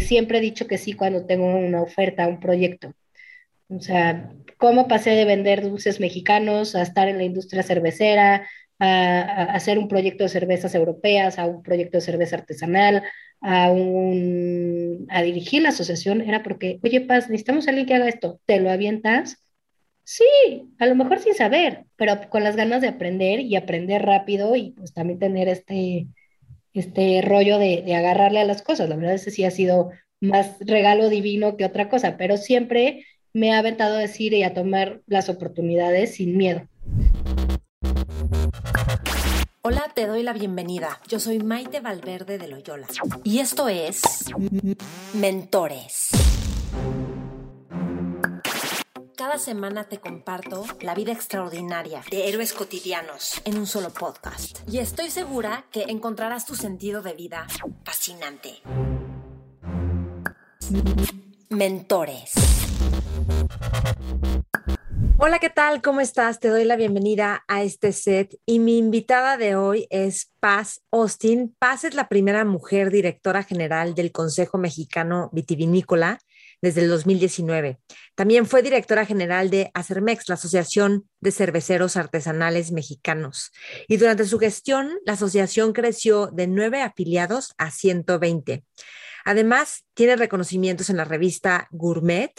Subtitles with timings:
[0.00, 2.94] Siempre he dicho que sí cuando tengo una oferta, un proyecto.
[3.68, 8.48] O sea, ¿cómo pasé de vender dulces mexicanos a estar en la industria cervecera,
[8.78, 13.02] a, hacer un proyecto de cervezas europeas, a un proyecto de cerveza artesanal,
[13.40, 16.22] a, un, a dirigir la asociación?
[16.22, 18.40] Era porque, oye, Paz, necesitamos a alguien que haga esto.
[18.46, 19.44] ¿Te lo avientas?
[20.04, 20.24] Sí,
[20.78, 24.70] a lo mejor sin saber, pero con las ganas de aprender y aprender rápido y
[24.70, 26.06] pues también tener este,
[26.78, 28.88] este rollo de, agarrarle a las cosas.
[28.88, 29.90] La verdad es que sí ha sido
[30.20, 34.54] más regalo divino que otra cosa, pero siempre me ha aventado a decir y a
[34.54, 36.66] tomar las oportunidades sin miedo.
[39.62, 41.00] Hola, te doy la bienvenida.
[41.08, 42.86] Yo soy Maite Valverde de Loyola
[43.22, 44.02] y esto es
[45.14, 46.08] Mentores.
[49.18, 54.60] Cada semana te comparto la vida extraordinaria de héroes cotidianos en un solo podcast.
[54.70, 57.48] Y estoy segura que encontrarás tu sentido de vida
[57.82, 58.62] fascinante.
[61.48, 62.30] Mentores.
[65.18, 65.82] Hola, ¿qué tal?
[65.82, 66.38] ¿Cómo estás?
[66.38, 71.56] Te doy la bienvenida a este set y mi invitada de hoy es Paz Austin.
[71.58, 76.20] Paz es la primera mujer directora general del Consejo Mexicano Vitivinícola
[76.60, 77.78] desde el 2019.
[78.14, 83.52] También fue directora general de Acermex, la Asociación de Cerveceros Artesanales Mexicanos.
[83.86, 88.64] Y durante su gestión, la asociación creció de nueve afiliados a 120.
[89.24, 92.32] Además, tiene reconocimientos en la revista Gourmet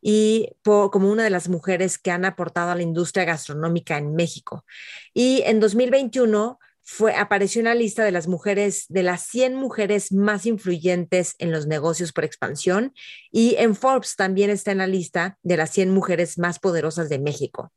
[0.00, 4.64] y como una de las mujeres que han aportado a la industria gastronómica en México.
[5.12, 10.12] Y en 2021 fue, apareció en la lista de las mujeres, de las 100 mujeres
[10.12, 12.94] más influyentes en los negocios por expansión
[13.32, 17.18] y en Forbes también está en la lista de las 100 mujeres más poderosas de
[17.18, 17.72] México.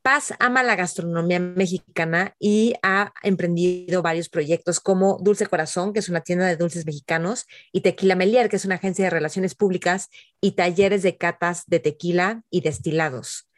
[0.00, 6.08] Paz ama la gastronomía mexicana y ha emprendido varios proyectos como Dulce Corazón, que es
[6.08, 10.08] una tienda de dulces mexicanos, y Tequila Melier, que es una agencia de relaciones públicas
[10.40, 13.50] y talleres de catas de tequila y destilados.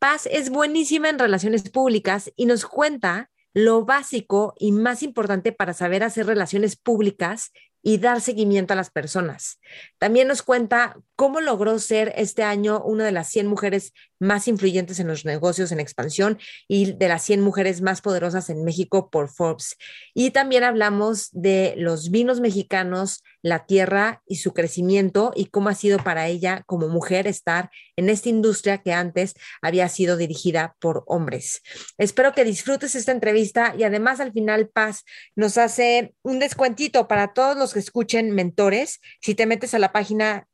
[0.00, 5.72] Paz es buenísima en relaciones públicas y nos cuenta lo básico y más importante para
[5.72, 9.60] saber hacer relaciones públicas y dar seguimiento a las personas.
[9.98, 13.92] También nos cuenta cómo logró ser este año una de las 100 mujeres
[14.24, 18.64] más influyentes en los negocios en expansión y de las 100 mujeres más poderosas en
[18.64, 19.76] México por Forbes.
[20.14, 25.74] Y también hablamos de los vinos mexicanos, la tierra y su crecimiento y cómo ha
[25.74, 31.04] sido para ella como mujer estar en esta industria que antes había sido dirigida por
[31.06, 31.62] hombres.
[31.98, 35.04] Espero que disfrutes esta entrevista y además al final Paz
[35.36, 39.00] nos hace un descuentito para todos los que escuchen mentores.
[39.20, 40.48] Si te metes a la página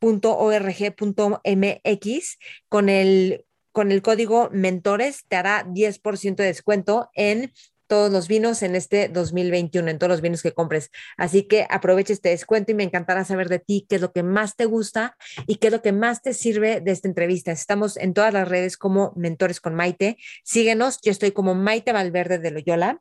[0.00, 2.38] vinomexicano.org.mx
[2.68, 7.52] con el, con el código mentores te hará 10% de descuento en
[7.88, 10.90] todos los vinos en este 2021, en todos los vinos que compres.
[11.16, 14.22] Así que aproveche este descuento y me encantará saber de ti qué es lo que
[14.22, 15.16] más te gusta
[15.46, 17.50] y qué es lo que más te sirve de esta entrevista.
[17.50, 20.18] Estamos en todas las redes como Mentores con Maite.
[20.44, 23.00] Síguenos, yo estoy como Maite Valverde de Loyola.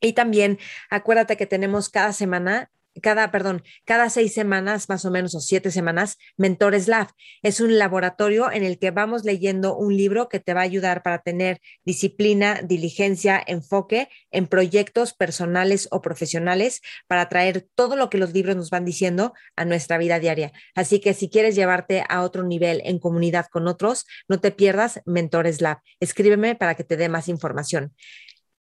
[0.00, 0.58] Y también
[0.90, 2.70] acuérdate que tenemos cada semana
[3.02, 7.08] cada, perdón, cada seis semanas, más o menos, o siete semanas, Mentores Lab.
[7.42, 11.02] Es un laboratorio en el que vamos leyendo un libro que te va a ayudar
[11.02, 18.18] para tener disciplina, diligencia, enfoque en proyectos personales o profesionales para traer todo lo que
[18.18, 20.52] los libros nos van diciendo a nuestra vida diaria.
[20.74, 25.00] Así que si quieres llevarte a otro nivel en comunidad con otros, no te pierdas
[25.06, 25.78] Mentores Lab.
[26.00, 27.94] Escríbeme para que te dé más información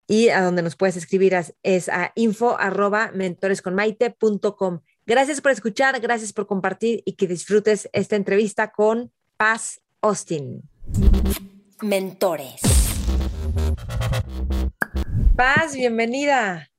[0.08, 4.82] y a donde nos puedes escribir es a info arroba mentoresconmaite.com.
[5.06, 10.62] Gracias por escuchar, gracias por compartir y que disfrutes esta entrevista con Paz Austin.
[11.82, 12.62] Mentores.
[15.36, 16.70] Paz, bienvenida.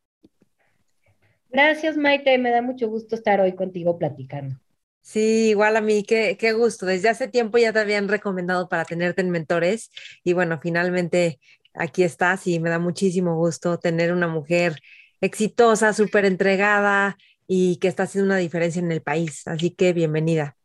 [1.50, 2.36] Gracias, Maite.
[2.38, 4.56] Me da mucho gusto estar hoy contigo platicando.
[5.02, 6.86] Sí, igual a mí, qué, qué gusto.
[6.86, 9.90] Desde hace tiempo ya te habían recomendado para tenerte en mentores
[10.24, 11.38] y bueno, finalmente
[11.74, 14.80] aquí estás y me da muchísimo gusto tener una mujer
[15.20, 19.46] exitosa, súper entregada y que está haciendo una diferencia en el país.
[19.46, 20.56] Así que bienvenida.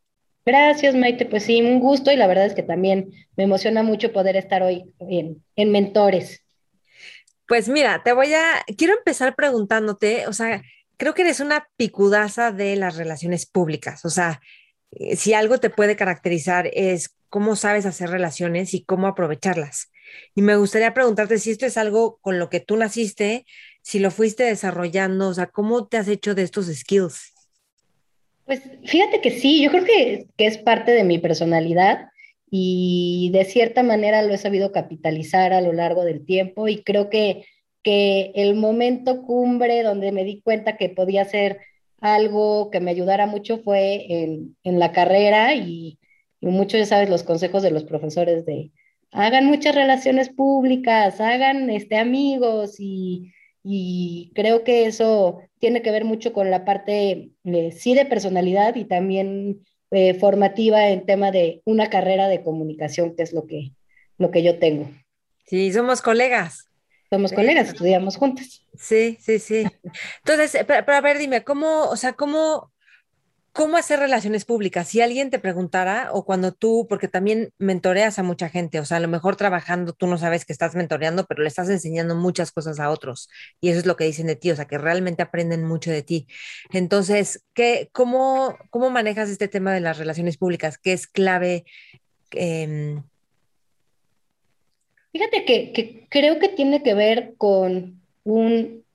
[0.45, 1.25] Gracias, Maite.
[1.25, 4.63] Pues sí, un gusto y la verdad es que también me emociona mucho poder estar
[4.63, 6.43] hoy en, en Mentores.
[7.47, 10.61] Pues mira, te voy a, quiero empezar preguntándote, o sea,
[10.97, 14.39] creo que eres una picudaza de las relaciones públicas, o sea,
[14.91, 19.91] eh, si algo te puede caracterizar es cómo sabes hacer relaciones y cómo aprovecharlas.
[20.35, 23.45] Y me gustaría preguntarte si esto es algo con lo que tú naciste,
[23.81, 27.33] si lo fuiste desarrollando, o sea, ¿cómo te has hecho de estos skills?
[28.45, 32.09] Pues fíjate que sí, yo creo que, que es parte de mi personalidad
[32.49, 37.09] y de cierta manera lo he sabido capitalizar a lo largo del tiempo y creo
[37.09, 37.45] que,
[37.83, 41.59] que el momento cumbre donde me di cuenta que podía ser
[42.01, 45.99] algo que me ayudara mucho fue en, la carrera y,
[46.41, 48.71] y mucho, ya sabes, los consejos de los profesores de
[49.11, 53.33] hagan muchas relaciones públicas, hagan este, amigos y,
[54.33, 58.85] creo que eso tiene que ver mucho con la parte, eh, sí, de personalidad y
[58.85, 59.61] también
[59.91, 63.73] eh, formativa en tema de una carrera de comunicación, que es lo que,
[64.17, 64.89] lo que yo tengo.
[65.45, 66.69] Sí, somos colegas.
[67.09, 68.63] Somos colegas, estudiamos juntas.
[68.77, 69.65] Sí, sí, sí.
[70.23, 72.71] Entonces, pero, a ver, dime, ¿cómo, o sea, cómo,
[73.59, 74.87] cómo hacer relaciones públicas?
[74.87, 78.95] Si alguien te preguntara, o cuando tú, porque también mentoreas a mucha gente, o sea,
[78.95, 82.53] a lo mejor trabajando, tú no sabes que estás mentoreando, pero le estás enseñando muchas
[82.53, 83.27] cosas a otros.
[83.59, 86.03] Y eso es lo que dicen de ti, o sea, que realmente aprenden mucho de
[86.03, 86.25] ti.
[86.71, 90.77] Entonces, ¿qué, cómo, manejas este tema de las relaciones públicas?
[90.77, 91.65] ¿Qué es clave?
[92.31, 92.95] Eh,
[95.11, 98.85] Fíjate que, creo que tiene que ver con un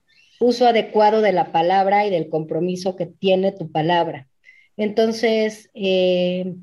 [0.40, 4.26] uso adecuado de la palabra y del compromiso que tiene tu palabra.
[4.76, 6.54] Entonces, eh,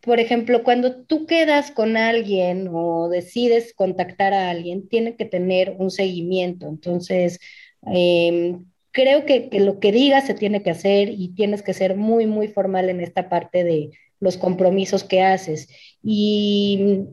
[0.00, 5.76] por ejemplo, cuando tú quedas con alguien o decides contactar a alguien, tiene que tener
[5.78, 6.68] un seguimiento.
[6.68, 7.40] Entonces,
[7.86, 11.96] em, creo que, que, lo que digas se tiene que hacer y tienes que ser
[11.96, 13.90] muy, muy formal en esta parte de
[14.20, 15.68] los compromisos que haces.
[16.02, 17.08] Y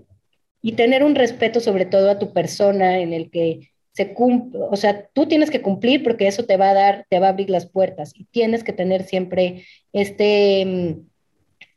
[0.66, 4.76] y tener un respeto sobre todo a tu persona en el que se cumple, o
[4.76, 7.50] sea, tú tienes que cumplir porque eso te va a dar, te va a abrir
[7.50, 9.64] las puertas y tienes que tener siempre
[9.94, 11.08] este, mm,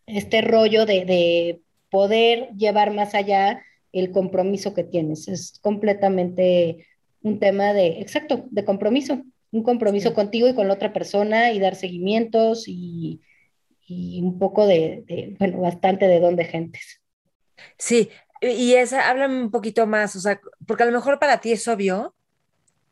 [0.06, 1.60] este rollo de, de
[1.90, 3.62] poder llevar más allá
[3.92, 5.28] el compromiso que tienes.
[5.28, 6.88] Es completamente
[7.22, 9.22] un tema de, exacto, de compromiso,
[9.52, 13.20] un compromiso contigo y con la otra persona y dar seguimientos y,
[13.86, 17.00] y un poco de, de, bueno, bastante de don de gentes.
[17.76, 18.08] Sí,
[18.40, 21.66] y esa, háblame un poquito más, o sea, porque a lo mejor para ti es
[21.68, 22.14] obvio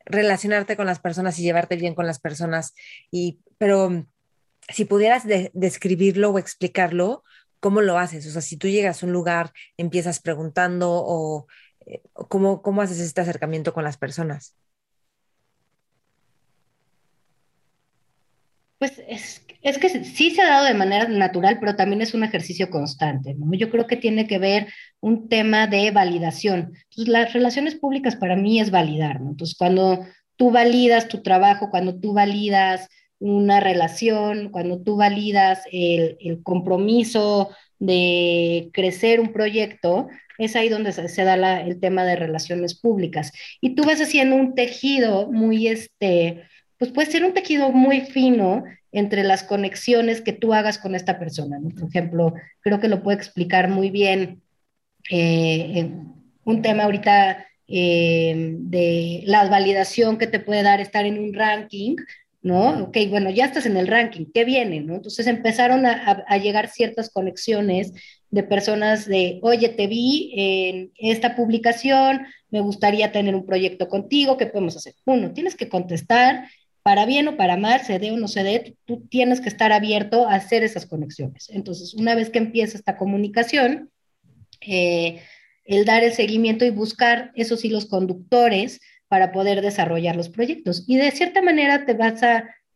[0.05, 2.75] relacionarte con las personas y llevarte bien con las personas,
[3.11, 4.07] y, pero
[4.69, 7.25] si pudieras describirlo o explicarlo,
[7.61, 8.27] ¿cómo lo haces?
[8.27, 11.47] O sea, si tú llegas a un lugar, empiezas preguntando o
[11.87, 14.57] eh, ¿cómo, cómo haces este acercamiento con las personas.
[18.79, 22.25] Pues es, es, que sí se ha dado de manera natural, pero también es un
[22.25, 23.37] ejercicio constante.
[23.53, 24.69] Yo creo que tiene que ver
[25.01, 26.73] un tema de validación.
[26.97, 29.31] Las relaciones públicas para mí es validar, ¿no?
[29.31, 30.07] Entonces, cuando
[30.37, 32.89] tú validas tu trabajo, cuando tú validas
[33.19, 40.09] una relación, cuando tú validas el, compromiso de crecer un proyecto,
[40.39, 43.33] es ahí donde se, da el tema de relaciones públicas.
[43.61, 46.45] Y tú vas haciendo un tejido muy, este,
[46.79, 48.65] pues puede ser un tejido muy fino
[48.97, 51.59] entre las conexiones que tú hagas con esta persona.
[51.79, 54.41] Por ejemplo, creo que lo puede explicar muy bien
[55.11, 55.91] eh,
[56.45, 61.97] un tema ahorita eh, de la validación que te puede dar estar en un ranking,
[62.41, 62.85] ¿no?
[62.85, 64.81] Ok, bueno, ya estás en el ranking, ¿qué viene?
[64.81, 64.95] ¿no?
[64.95, 67.93] Entonces empezaron a, a llegar ciertas conexiones
[68.31, 74.39] de personas de, oye, te vi en esta publicación, me gustaría tener un proyecto contigo,
[74.39, 74.95] ¿qué podemos hacer?
[75.05, 76.49] Uno, tienes que contestar
[76.87, 79.73] para bien o para mal, se dé o no se dé, tú tienes que estar
[79.73, 81.51] abierto a hacer esas conexiones.
[81.51, 83.91] Entonces, una vez que empieza esta comunicación,
[84.61, 85.21] eh,
[85.65, 90.85] el dar el seguimiento y buscar esos hilos conductores para poder desarrollar los proyectos.
[90.87, 92.21] Y de cierta manera te vas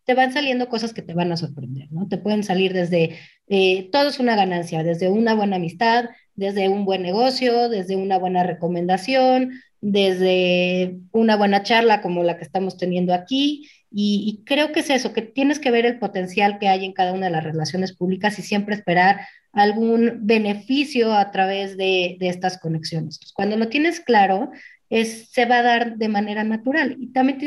[0.04, 2.08] te van saliendo cosas que te van a sorprender, ¿no?
[2.08, 6.84] Te pueden salir desde, eh, todo es una ganancia, desde una buena amistad, desde un
[6.84, 13.14] buen negocio, desde una buena recomendación, desde una buena charla como la que estamos teniendo
[13.14, 16.92] aquí, y, creo que es eso, que tienes que ver el potencial que hay en
[16.92, 22.58] cada una de las relaciones públicas y siempre esperar algún beneficio a través de, estas
[22.58, 23.18] conexiones.
[23.34, 24.50] cuando lo tienes claro,
[24.90, 26.96] es, se va a dar de manera natural.
[27.00, 27.40] Y también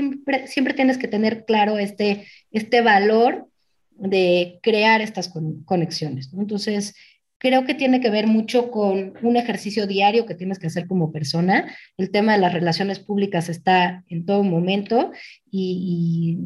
[0.47, 3.47] siempre, tienes que tener claro este, este valor
[3.91, 5.31] de crear estas
[5.65, 6.29] conexiones.
[6.37, 6.95] Entonces,
[7.43, 11.11] creo que tiene que ver mucho con un ejercicio diario que tienes que hacer como
[11.11, 11.75] persona.
[11.97, 15.11] El tema de las relaciones públicas está en todo momento
[15.51, 16.39] y,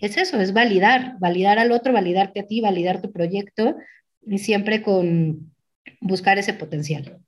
[0.00, 3.76] es eso, es validar, validar al otro, validarte a ti, validar tu proyecto
[4.26, 5.54] y siempre con
[6.00, 7.20] buscar ese potencial.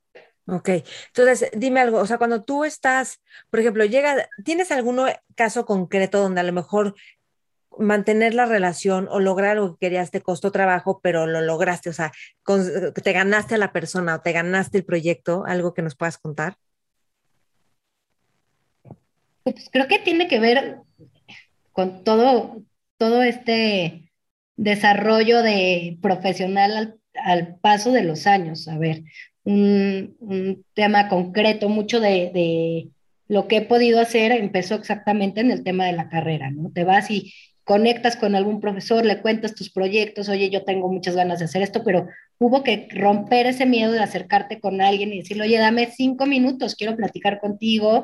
[0.45, 0.69] Ok,
[1.07, 4.99] entonces dime algo, o sea, cuando tú estás, por ejemplo, llega, ¿tienes algún
[5.35, 6.95] caso concreto donde a lo mejor
[7.79, 11.93] mantener la relación o lograr lo que querías te costó trabajo, pero lo lograste, o
[11.93, 12.11] sea,
[13.03, 16.57] te ganaste a la persona o te ganaste el proyecto, algo que nos puedas contar.
[19.43, 20.77] Pues creo que tiene que ver
[21.71, 22.63] con todo,
[22.97, 24.11] todo este
[24.55, 28.67] desarrollo de profesional al, paso de los años.
[28.67, 29.03] A ver,
[29.43, 32.89] un, tema concreto, mucho de, de,
[33.27, 36.71] lo que he podido hacer empezó exactamente en el tema de la carrera, ¿no?
[36.71, 41.15] Te vas y, conectas con algún profesor, le cuentas tus proyectos, oye, yo tengo muchas
[41.15, 45.19] ganas de hacer esto, pero hubo que romper ese miedo de acercarte con alguien y
[45.19, 48.03] decirle, oye, dame cinco minutos, quiero platicar contigo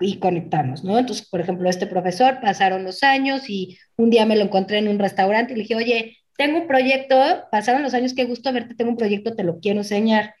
[0.00, 0.98] y conectarnos, ¿no?
[0.98, 4.88] Entonces, por ejemplo, este profesor, pasaron los años y un día me lo encontré en
[4.88, 7.16] un restaurante y le dije, oye, tengo un proyecto,
[7.50, 10.34] pasaron los años, qué gusto verte, tengo un proyecto, te lo quiero enseñar.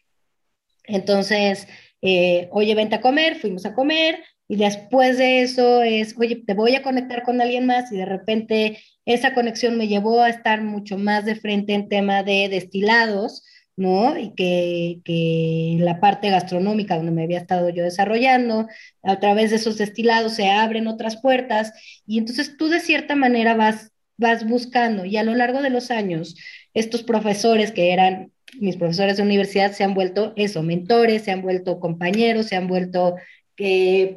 [0.84, 1.66] Entonces,
[2.02, 6.54] eh, oye, vente a comer, fuimos a comer, y después de eso es, oye, te
[6.54, 10.62] voy a conectar con alguien más y de repente esa conexión me llevó a estar
[10.62, 13.44] mucho más de frente en tema de destilados,
[13.76, 14.18] ¿no?
[14.18, 18.68] Y que, que la parte gastronómica donde me había estado yo desarrollando,
[19.02, 21.72] a través de esos destilados se abren otras puertas
[22.06, 25.90] y entonces tú de cierta manera vas, vas buscando y a lo largo de los
[25.90, 26.36] años
[26.72, 31.42] estos profesores que eran mis profesores de universidad se han vuelto eso, mentores, se han
[31.42, 33.16] vuelto compañeros, se han vuelto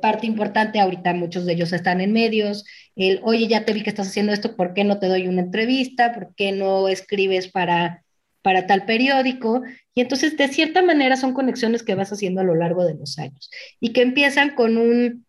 [0.01, 2.63] parte importante, ahorita muchos de ellos están en medios,
[2.95, 5.41] el, oye, ya te vi que estás haciendo esto, ¿por qué no te doy una
[5.41, 6.13] entrevista?
[6.13, 8.03] ¿Por qué no escribes para,
[8.41, 9.63] para tal periódico?
[9.95, 13.17] Y entonces, de cierta manera, son conexiones que vas haciendo a lo largo de los
[13.17, 15.25] años y que empiezan con un,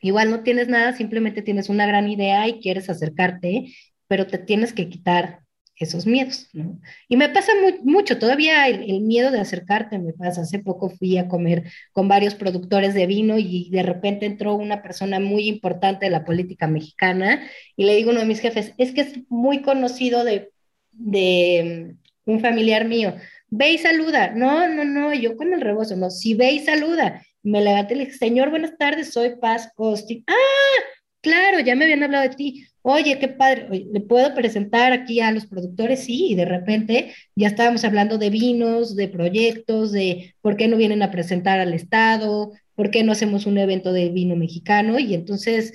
[0.00, 3.72] igual no tienes nada, simplemente tienes una gran idea y quieres acercarte,
[4.08, 5.40] pero te tienes que quitar
[5.76, 6.80] esos miedos, ¿no?
[7.08, 7.52] Y me pasa
[7.82, 10.42] mucho, todavía el, miedo de acercarte me pasa.
[10.42, 14.82] Hace poco fui a comer con varios productores de vino y de repente entró una
[14.82, 17.42] persona muy importante de la política mexicana
[17.76, 20.50] y le digo a uno de mis jefes, es que es muy conocido de,
[20.92, 23.14] de mm, un familiar mío,
[23.48, 24.32] ve y saluda.
[24.34, 27.22] No, no, no, yo con el rebozo, no, si ve y saluda.
[27.42, 30.24] Me levanté y le dije, señor, buenas tardes, soy Paz Costi.
[30.28, 30.82] Ah,
[31.20, 35.30] claro, ya me habían hablado de ti oye, qué padre, ¿le puedo presentar aquí a
[35.30, 36.04] los productores?
[36.04, 40.76] Sí, y de repente ya estábamos hablando de vinos, de proyectos, de por qué no
[40.76, 45.14] vienen a presentar al Estado, por qué no hacemos un evento de vino mexicano, y
[45.14, 45.72] entonces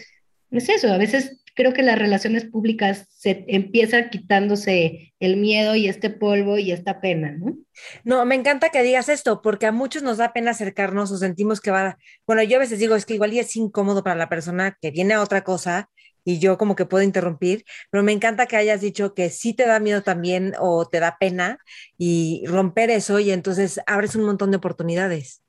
[0.51, 5.87] es eso, a veces creo que las relaciones públicas se empiezan quitándose el miedo y
[5.87, 7.57] este polvo y esta pena, ¿no?
[8.03, 11.59] No, me encanta que digas esto, porque a muchos nos da pena acercarnos o sentimos
[11.59, 11.97] que va,
[12.27, 15.15] bueno, yo a veces digo, es que igual es incómodo para la persona que viene
[15.15, 15.89] a otra cosa
[16.27, 19.65] y yo como que puedo interrumpir, pero me encanta que hayas dicho que sí te
[19.65, 21.57] da miedo también o te da pena
[21.97, 25.41] y romper eso y entonces abres un montón de oportunidades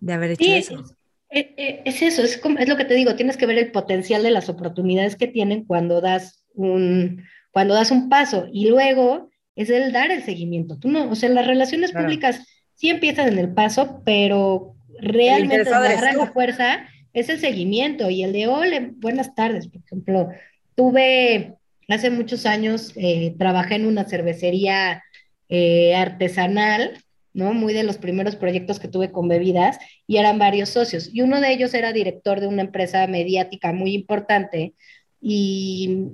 [0.00, 0.84] de haber hecho eso.
[1.30, 4.32] Es, es, eso, es, es lo que te digo, tienes que ver el potencial de
[4.32, 9.92] las oportunidades que tienen cuando das un, cuando das un paso y luego es el
[9.92, 10.80] dar el seguimiento.
[10.80, 16.32] Tú no, o sea, las relaciones públicas sí empiezan en el paso, pero realmente la
[16.32, 18.10] fuerza es el seguimiento.
[18.10, 20.28] Y el de ole, buenas tardes, por ejemplo,
[20.74, 21.54] tuve
[21.88, 25.02] hace muchos años, eh, trabajé en una cervecería
[25.48, 27.54] eh, artesanal, ¿no?
[27.54, 31.08] Muy de los primeros proyectos que tuve con bebidas y eran varios socios.
[31.12, 34.74] Y uno de ellos era director de una empresa mediática muy importante
[35.20, 36.08] y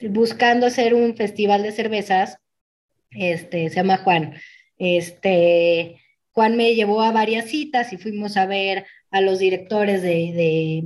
[0.00, 2.38] buscando hacer un festival de cervezas,
[3.10, 4.34] este, se llama Juan,
[4.78, 6.00] este,
[6.32, 10.82] Juan me llevó a varias citas y fuimos a ver a los directores de,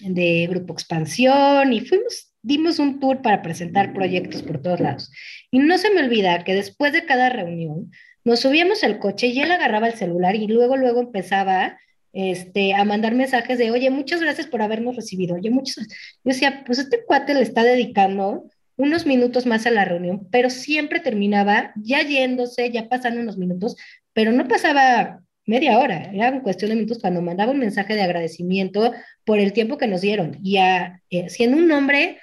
[0.00, 5.10] de, Grupo Expansión y fuimos, dimos un tour para presentar proyectos por todos lados.
[5.50, 7.90] Y no se me olvida que después de cada reunión
[8.24, 11.78] nos subíamos al coche y él agarraba el celular y luego, luego empezaba
[12.12, 15.36] este, a mandar mensajes de, oye, muchas gracias por habernos recibido.
[15.36, 15.88] Oye, muchas.
[15.88, 18.44] Yo decía, pues este cuate le está dedicando
[18.76, 23.76] unos minutos más a la reunión, pero siempre terminaba ya yéndose, ya pasando unos minutos,
[24.12, 28.92] pero no pasaba media hora, era cuestión de minutos cuando mandaba un mensaje de agradecimiento
[29.26, 32.18] por el tiempo que nos dieron y eh, siendo un hombre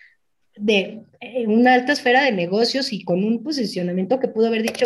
[0.57, 4.83] de eh, una alta esfera de negocios y con un posicionamiento que pudo haber dicho,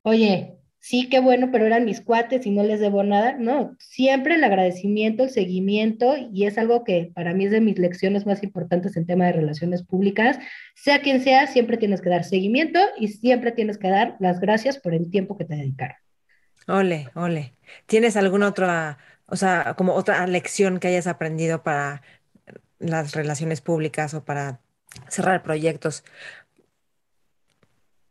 [0.00, 3.36] oye, sí, qué bueno, pero eran mis cuates y no les debo nada.
[3.38, 7.78] No, siempre el agradecimiento, el seguimiento, y es algo que para mí es de mis
[7.78, 10.38] lecciones más importantes en tema de relaciones públicas.
[10.74, 14.78] Sea quien sea, siempre tienes que dar seguimiento y siempre tienes que dar las gracias
[14.78, 16.03] por el tiempo que te dedicaron.
[16.66, 17.54] Ole, ole.
[17.86, 22.02] ¿Tienes alguna otra, o sea, como otra lección que hayas aprendido para
[22.78, 24.60] las relaciones públicas o para
[25.08, 26.04] cerrar proyectos?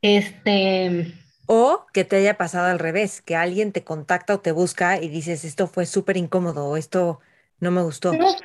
[0.02, 1.14] Este.
[1.46, 5.10] O que te haya pasado al revés, que alguien te contacta o te busca y
[5.10, 7.20] dices, esto fue súper incómodo o esto
[7.60, 8.14] no me gustó.
[8.14, 8.36] No,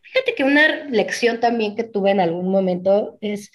[0.00, 3.50] fíjate que una lección también que tuve en algún momento es,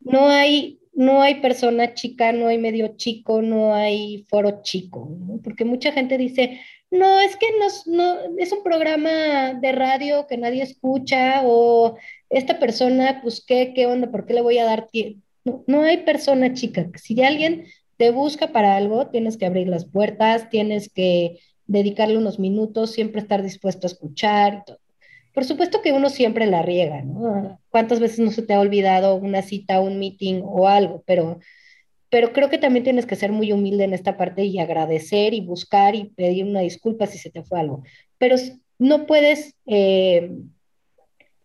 [0.00, 5.08] no hay no hay persona chica, no hay medio chico, no hay foro chico,
[5.42, 7.46] porque mucha gente dice, no, es que
[7.86, 11.96] no, es un programa de radio que nadie escucha o
[12.28, 14.10] esta persona, pues, ¿qué, qué onda?
[14.10, 15.20] ¿Por qué le voy a dar tiempo?
[15.44, 16.90] No, no hay persona chica.
[16.96, 17.64] Si alguien
[17.96, 23.20] te busca para algo, tienes que abrir las puertas, tienes que dedicarle unos minutos, siempre
[23.20, 24.81] estar dispuesto a escuchar y todo.
[25.32, 27.58] Por supuesto que uno siempre la riega, ¿no?
[27.70, 31.02] ¿Cuántas veces no se te ha olvidado una cita, un meeting o algo?
[31.06, 31.40] Pero,
[32.10, 35.40] pero creo que también tienes que ser muy humilde en esta parte y agradecer y
[35.40, 37.82] buscar y pedir una disculpa si se te fue algo.
[38.18, 38.36] Pero
[38.78, 40.30] no puedes, eh,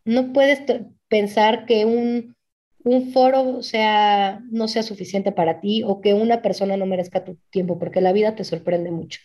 [0.04, 0.62] no puedes
[1.08, 2.36] pensar que un,
[2.84, 7.38] un foro sea, no sea suficiente para ti o que una persona no merezca tu
[7.50, 9.20] tiempo, porque la vida te sorprende mucho.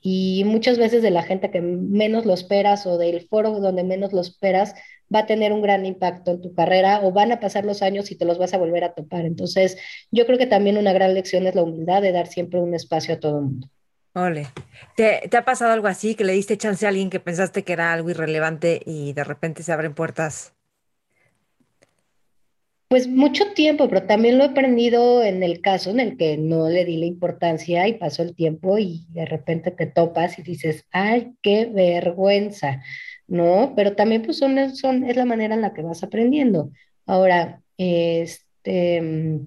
[0.00, 4.12] Y muchas veces de la gente que menos lo esperas o del foro donde menos
[4.12, 4.74] lo esperas,
[5.14, 8.10] va a tener un gran impacto en tu carrera o van a pasar los años
[8.10, 9.24] y te los vas a volver a topar.
[9.24, 9.78] Entonces,
[10.10, 13.14] yo creo que también una gran lección es la humildad de dar siempre un espacio
[13.14, 13.68] a todo el mundo.
[14.14, 14.46] Ole.
[14.96, 17.72] ¿Te, ¿Te, ha pasado algo así que le diste chance a alguien que pensaste que
[17.72, 20.54] era algo irrelevante y de repente se abren puertas
[22.88, 26.68] pues mucho tiempo, pero también lo he aprendido en el caso en el que no
[26.70, 30.86] le di la importancia y pasó el tiempo y de repente te topas y dices,
[30.90, 32.82] ay, qué vergüenza,
[33.26, 33.74] ¿no?
[33.76, 36.70] Pero también pues son, son, es la manera en la que vas aprendiendo.
[37.04, 39.40] Ahora, este,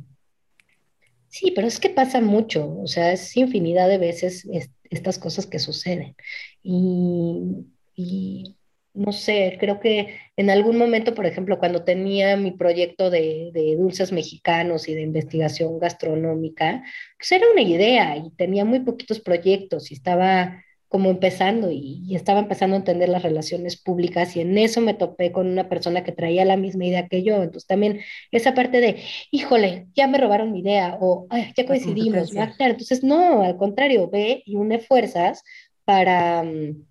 [1.27, 4.47] sí, pero es que pasa mucho, o sea, es infinidad de veces
[4.91, 6.15] estas cosas que suceden.
[6.61, 8.55] Y, y
[8.93, 14.11] no sé, creo que en algún momento, por ejemplo, cuando tenía mi proyecto de, dulces
[14.11, 16.83] mexicanos y de investigación gastronómica,
[17.17, 22.15] pues era una idea y tenía muy poquitos proyectos y estaba como empezando y, y,
[22.15, 26.03] estaba empezando a entender las relaciones públicas y en eso me topé con una persona
[26.03, 27.35] que traía la misma idea que yo.
[27.43, 33.03] Entonces también esa parte de, híjole, ya me robaron mi idea o ya coincidimos, Entonces
[33.05, 35.43] no, al contrario, ve y une fuerzas
[35.85, 36.43] para...
[36.43, 36.90] Mm,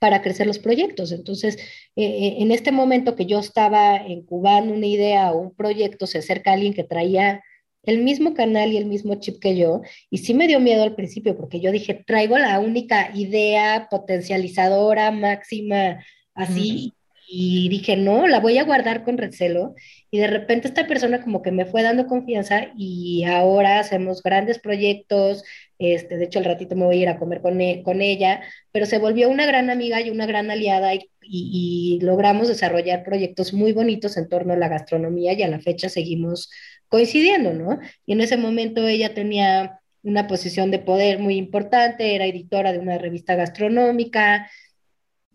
[0.00, 1.12] para crecer los proyectos.
[1.12, 1.56] Entonces,
[1.94, 6.18] eh, eh, en este momento que yo estaba incubando una idea o un proyecto, se
[6.18, 7.44] acerca alguien que traía
[7.82, 10.94] el mismo canal y el mismo chip que yo, y sí me dio miedo al
[10.94, 16.04] principio, porque yo dije, traigo la única idea potencializadora máxima,
[16.34, 16.92] así,
[17.32, 19.76] y dije, no, la voy a guardar con recelo.
[20.10, 24.58] Y de repente esta persona como que me fue dando confianza y ahora hacemos grandes
[24.58, 25.44] proyectos.
[25.78, 28.42] Este, de hecho, el ratito me voy a ir a comer con, e, con ella,
[28.72, 33.52] pero se volvió una gran amiga y una gran aliada y, y, logramos desarrollar proyectos
[33.52, 36.50] muy bonitos en torno a la gastronomía y a la fecha seguimos
[36.88, 37.78] coincidiendo, ¿no?
[38.06, 42.78] Y en ese momento ella tenía una posición de poder muy importante, era editora de
[42.78, 44.50] una revista gastronómica,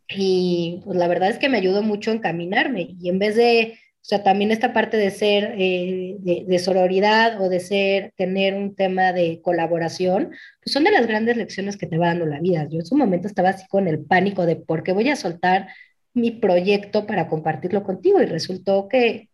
[0.09, 2.95] y pues la verdad es que me ayudó mucho a encaminarme.
[2.99, 7.49] Y en vez de, o sea, también esta parte de ser, eh, de, sororidad o
[7.49, 10.29] de ser, tener un tema de colaboración,
[10.63, 12.67] pues son de las grandes lecciones que te va dando la vida.
[12.69, 15.69] Yo en su momento estaba así con el pánico de por qué voy a soltar
[16.13, 19.29] mi proyecto para compartirlo contigo y resultó que,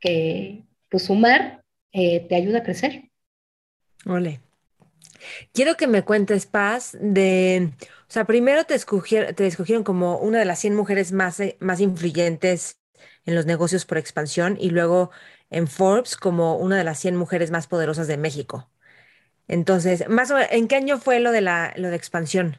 [0.00, 3.04] que pues sumar eh, te ayuda a crecer.
[4.04, 4.40] Ole.
[5.52, 7.70] Quiero que me cuentes, Paz, de
[8.08, 11.58] o sea, primero te escogieron, te escogieron como una de las 100 mujeres más, eh,
[11.60, 12.80] más influyentes
[13.26, 15.10] en los negocios por expansión y luego
[15.50, 18.70] en Forbes como una de las 100 mujeres más poderosas de México.
[19.46, 22.58] Entonces, más o ¿en qué año fue lo de la lo de expansión?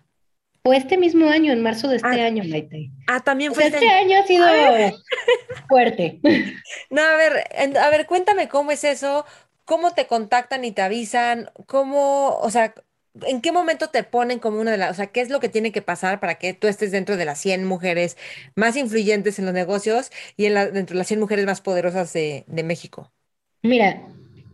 [0.64, 2.92] Fue este mismo año, en marzo de este ah, año, Maite.
[3.08, 4.20] Ah, también fue este, año.
[4.20, 4.46] ha sido
[5.68, 6.20] fuerte.
[6.92, 9.26] No, a ver, a ver, cuéntame cómo es eso,
[9.66, 12.74] cómo te contactan y te avisan, cómo, o sea,
[13.26, 15.50] ¿En qué momento te ponen como una de las, o sea, qué es lo que
[15.50, 18.18] tiene que pasar para que tú estés dentro de las 100 mujeres
[18.56, 22.46] más influyentes en los negocios y en dentro de las 100 mujeres más poderosas de,
[22.64, 23.12] México?
[23.64, 24.08] Mira,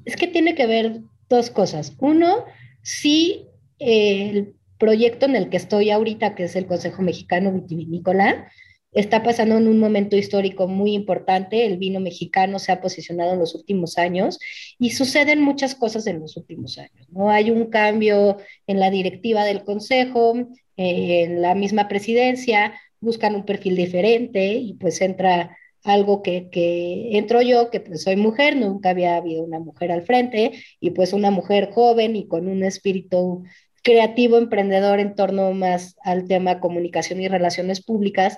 [0.06, 1.94] es que tiene que ver dos cosas.
[2.00, 2.46] Uno,
[2.82, 3.48] sí,
[3.80, 8.50] el proyecto en el que estoy ahorita, que es el Consejo Mexicano Vitivinícola,
[8.96, 11.66] está pasando en un momento histórico muy importante.
[11.66, 14.40] El vino mexicano se ha posicionado en los últimos años
[14.80, 17.08] y suceden muchas cosas en los últimos años.
[17.12, 17.30] ¿no?
[17.30, 20.34] Hay un cambio en la directiva del Consejo,
[20.78, 27.42] en la misma presidencia, buscan un perfil diferente y pues entra algo que, que entro
[27.42, 31.32] yo, que pues soy mujer, nunca había habido una mujer al frente y pues una
[31.32, 33.44] mujer joven y con un espíritu
[33.86, 38.36] creativo, emprendedor en torno más al tema comunicación y relaciones públicas,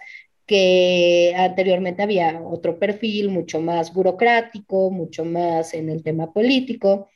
[0.47, 7.09] que anteriormente había otro perfil mucho más burocrático, mucho más en el tema político.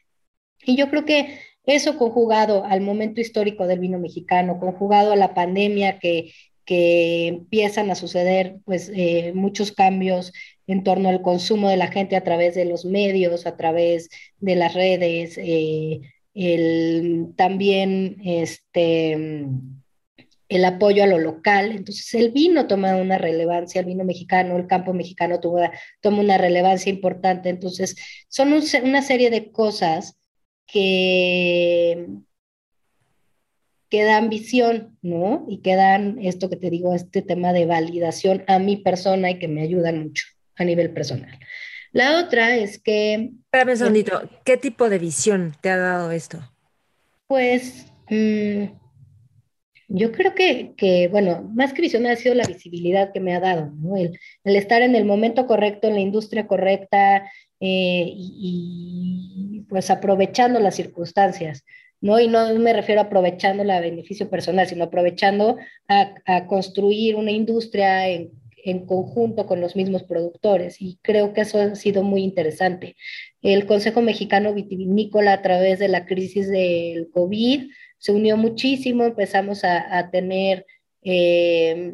[0.65, 5.33] Y yo creo que eso conjugado al momento histórico del vino mexicano, conjugado a la
[5.33, 6.33] pandemia que,
[6.65, 10.33] que empiezan a suceder pues eh, muchos cambios
[10.67, 14.55] en torno al consumo de la gente a través de los medios, a través de
[14.55, 16.01] las redes, eh,
[16.33, 19.47] el, también este
[20.51, 21.71] el apoyo a lo local.
[21.71, 26.37] Entonces el vino toma una relevancia, el vino mexicano, el campo mexicano toma, toma una
[26.37, 27.47] relevancia importante.
[27.47, 27.95] Entonces
[28.27, 30.17] son una serie de cosas
[30.67, 32.05] que,
[33.89, 35.45] que dan visión, ¿no?
[35.47, 39.39] Y que dan esto que te digo, este tema de validación a mi persona y
[39.39, 40.25] que me ayudan mucho
[40.57, 41.39] a nivel personal.
[41.93, 43.31] La otra es que...
[43.45, 46.39] Espérame un segundito, ¿qué tipo de visión te ha dado esto?
[47.27, 48.80] Pues mm,
[49.93, 53.39] yo creo que, que, bueno, más que visión ha sido la visibilidad que me ha
[53.39, 53.97] dado, ¿no?
[53.97, 59.89] El, el estar en el momento correcto, en la industria correcta eh, y, y, pues
[59.89, 61.63] aprovechando las circunstancias.
[62.01, 62.19] ¿no?
[62.19, 67.31] Y no me refiero a aprovechando la beneficio personal, sino aprovechando a, a construir una
[67.31, 68.31] industria en,
[68.65, 70.81] en, conjunto con los mismos productores.
[70.81, 72.95] Y creo que eso ha sido muy interesante.
[73.43, 77.69] El Consejo Mexicano Vitivinícola a través de la crisis del COVID
[78.01, 80.65] se unió muchísimo, empezamos a, tener...
[81.03, 81.93] Eh,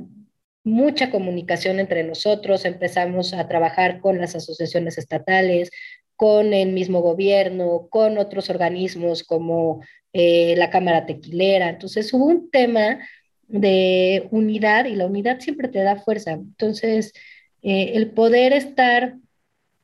[0.68, 5.72] mucha comunicación entre nosotros, empezamos a trabajar con las asociaciones estatales,
[6.18, 9.82] con el mismo gobierno, con otros organismos como
[10.14, 11.70] eh, la Cámara Tequilera.
[11.70, 13.00] Entonces hubo un tema
[13.48, 16.32] de unidad y la unidad siempre te da fuerza.
[16.32, 17.14] Entonces,
[17.62, 19.16] eh, el poder estar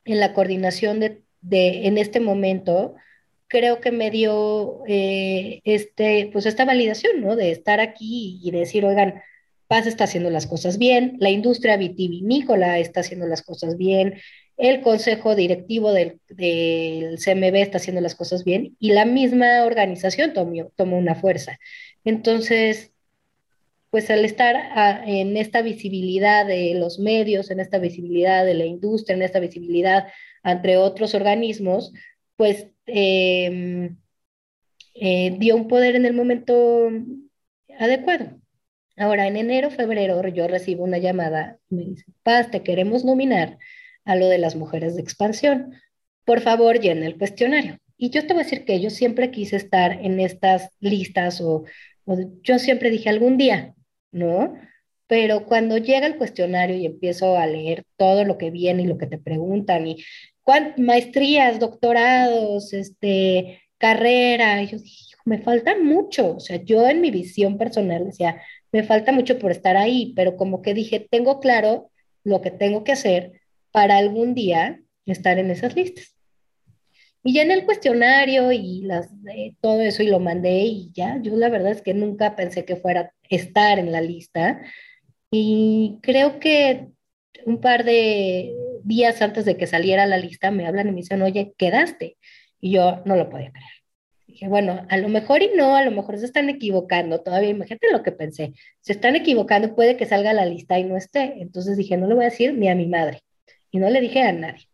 [0.04, 1.22] en la coordinación de,
[1.86, 2.94] en este momento,
[3.48, 7.36] creo que me dio eh, este, pues esta validación, ¿no?
[7.36, 9.22] De estar aquí y decir, oigan,
[9.66, 14.20] Paz está haciendo las cosas bien, la industria vitivinícola está haciendo las cosas bien,
[14.56, 20.32] el consejo directivo del, del, CMB está haciendo las cosas bien y la misma organización
[20.32, 21.58] tomó, tomó una fuerza.
[22.04, 22.92] Entonces,
[23.90, 28.64] pues al estar a, en esta visibilidad de los medios, en esta visibilidad de la
[28.64, 30.08] industria, en esta visibilidad
[30.44, 31.92] entre otros organismos,
[32.36, 33.90] pues eh,
[34.94, 36.90] eh, dio un poder en el momento
[37.78, 38.40] adecuado.
[38.96, 43.58] Ahora, en enero, febrero, yo recibo una llamada, me dice, Paz, te queremos nominar
[44.04, 45.74] a lo de las mujeres de expansión.
[46.24, 47.78] Por favor, llena el cuestionario.
[47.96, 51.64] Y yo te voy a decir que yo siempre quise estar en estas listas o,
[52.04, 53.74] o yo siempre dije algún día,
[54.12, 54.54] ¿no?
[55.06, 58.98] Pero cuando llega el cuestionario y empiezo a leer todo lo que viene y lo
[58.98, 60.04] que te preguntan y
[60.76, 66.36] maestrías, doctorados, este, carrera, yo dije, me falta mucho.
[66.36, 70.36] O sea, yo en mi visión personal decía, me falta mucho por estar ahí, pero
[70.36, 71.90] como que dije, tengo claro
[72.24, 76.14] lo que tengo que hacer para algún día estar en esas listas.
[77.22, 81.18] Y ya en el cuestionario y las, eh, todo eso y lo mandé y ya,
[81.22, 84.60] yo la verdad es que nunca pensé que fuera estar en la lista.
[85.30, 86.88] Y creo que
[87.46, 91.22] un par de días antes de que saliera la lista me hablan y me dicen,
[91.22, 92.16] oye, quedaste.
[92.60, 93.70] Y yo no lo podía creer.
[94.26, 97.50] Dije, bueno, a lo mejor y no, a lo mejor se están equivocando todavía.
[97.50, 98.52] Imagínate lo que pensé.
[98.80, 101.34] Se están equivocando, puede que salga la lista y no esté.
[101.40, 103.22] Entonces dije, no le voy a decir ni a mi madre
[103.70, 104.68] y no le dije a nadie.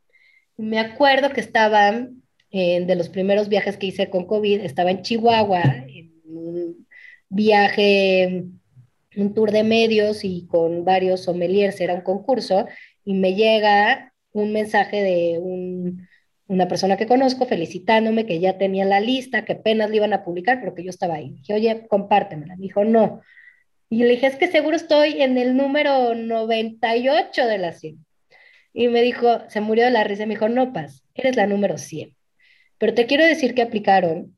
[0.57, 2.07] Me acuerdo que estaba
[2.51, 6.87] eh, de los primeros viajes que hice con COVID, estaba en Chihuahua, en un
[7.31, 8.45] viaje,
[9.17, 12.67] un tour de medios y con varios sommeliers, era un concurso,
[13.05, 16.09] y me llega un mensaje de un,
[16.47, 20.25] una persona que conozco felicitándome que ya tenía la lista, que apenas le iban a
[20.25, 21.31] publicar, pero que yo estaba ahí.
[21.31, 22.57] Dije, oye, compártemela.
[22.57, 23.21] Me dijo, no.
[23.89, 28.05] Y le dije, es que seguro estoy en el número 98 de la 100.
[28.73, 31.79] Y me dijo, se murió de la risa, me dijo, no, Paz, eres la número
[31.79, 32.17] 100.
[32.79, 34.37] Pero te quiero decir que aplicaron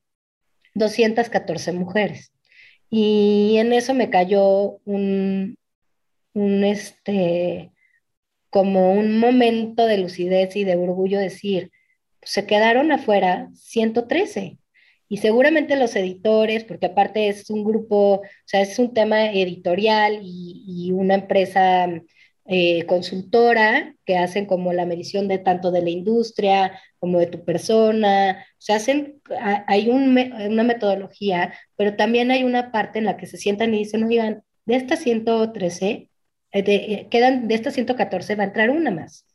[0.75, 2.33] 214 mujeres.
[2.95, 5.57] Y en eso me cayó un,
[6.35, 7.73] un este,
[8.51, 11.73] como un momento de lucidez y de orgullo decir,
[12.21, 14.59] se quedaron afuera 113.
[15.09, 20.21] Y seguramente los editores, porque aparte es un grupo, o sea, es un tema editorial
[20.23, 21.89] y, y una empresa
[22.53, 27.45] eh, consultora que hacen como la medición de tanto de la industria como de tu
[27.45, 28.45] persona.
[28.59, 29.23] Se hacen,
[29.67, 30.17] hay un,
[30.51, 34.43] una metodología, pero también hay una parte en la que se sientan y dicen, oigan,
[34.67, 36.11] de estas 113,
[36.53, 39.27] eh, de, eh, quedan, de estas 114 va a entrar una más.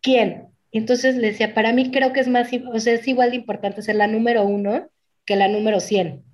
[0.00, 0.48] ¿Quién?
[0.72, 3.80] Entonces le decía, para mí creo que es más, o sea, es igual de importante
[3.82, 4.90] ser la número uno
[5.24, 6.24] que la número 100.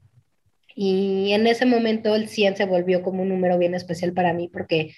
[0.74, 4.48] Y en ese momento el 100 se volvió como un número bien especial para mí
[4.48, 4.94] porque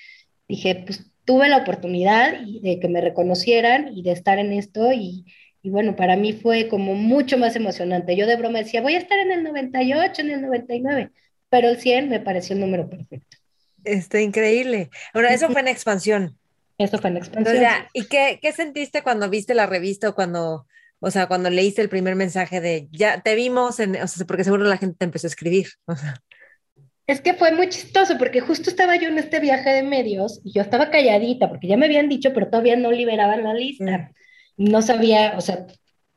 [0.52, 5.24] dije, pues tuve la oportunidad de que me reconocieran y de estar en esto y,
[5.62, 8.16] y, bueno, para mí fue como mucho más emocionante.
[8.16, 11.10] Yo de broma decía, voy a estar en el 98, en el 99,
[11.48, 13.38] pero el 100 me pareció el número perfecto.
[13.84, 14.90] Está increíble.
[15.14, 16.36] Bueno, eso fue en expansión.
[16.76, 17.56] Eso fue en expansión.
[17.56, 20.66] Sea, ¿y qué, qué sentiste cuando viste la revista o cuando,
[21.00, 24.44] o sea, cuando leíste el primer mensaje de ya te vimos, en, o sea, porque
[24.44, 25.68] seguro la gente te empezó a escribir?
[25.86, 26.22] O sea.
[27.12, 30.53] Es que fue muy chistoso porque justo estaba yo en este viaje de medios y
[30.55, 34.12] yo estaba calladita porque ya me habían dicho, pero todavía no liberaban la lista.
[34.57, 34.70] Mm.
[34.70, 35.66] No sabía, o sea,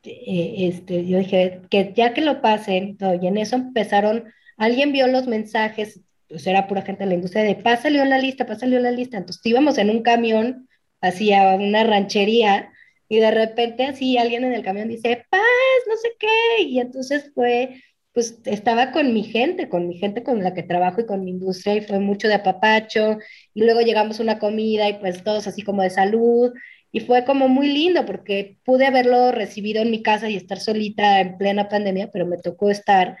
[0.04, 4.24] eh, este, yo dije que ya que lo pasen, todo, y en eso empezaron
[4.56, 8.46] alguien vio los mensajes, pues era pura gente de la industria de pásale la lista,
[8.46, 9.18] pásale la lista.
[9.18, 10.66] Entonces íbamos en un camión
[11.02, 12.72] hacia una ranchería
[13.06, 15.40] y de repente así alguien en el camión dice, paz,
[15.88, 17.82] no sé qué, y entonces fue,
[18.16, 21.32] pues estaba con mi gente, con mi gente con la que trabajo y con mi
[21.32, 23.18] industria y fue mucho de apapacho
[23.52, 26.54] y luego llegamos a una comida y pues todos así como de salud
[26.90, 31.20] y fue como muy lindo porque pude haberlo recibido en mi casa y estar solita
[31.20, 33.18] en plena pandemia, pero me tocó estar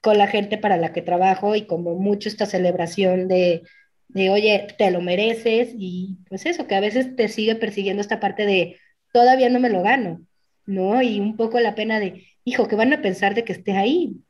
[0.00, 3.64] con la gente para la que trabajo y como mucho esta celebración de,
[4.08, 8.18] de, oye, te lo mereces y pues eso, que a veces te sigue persiguiendo esta
[8.18, 8.78] parte de,
[9.12, 10.22] todavía no me lo gano,
[10.64, 11.02] ¿no?
[11.02, 14.22] Y un poco la pena de, hijo, ¿qué van a pensar de que esté ahí?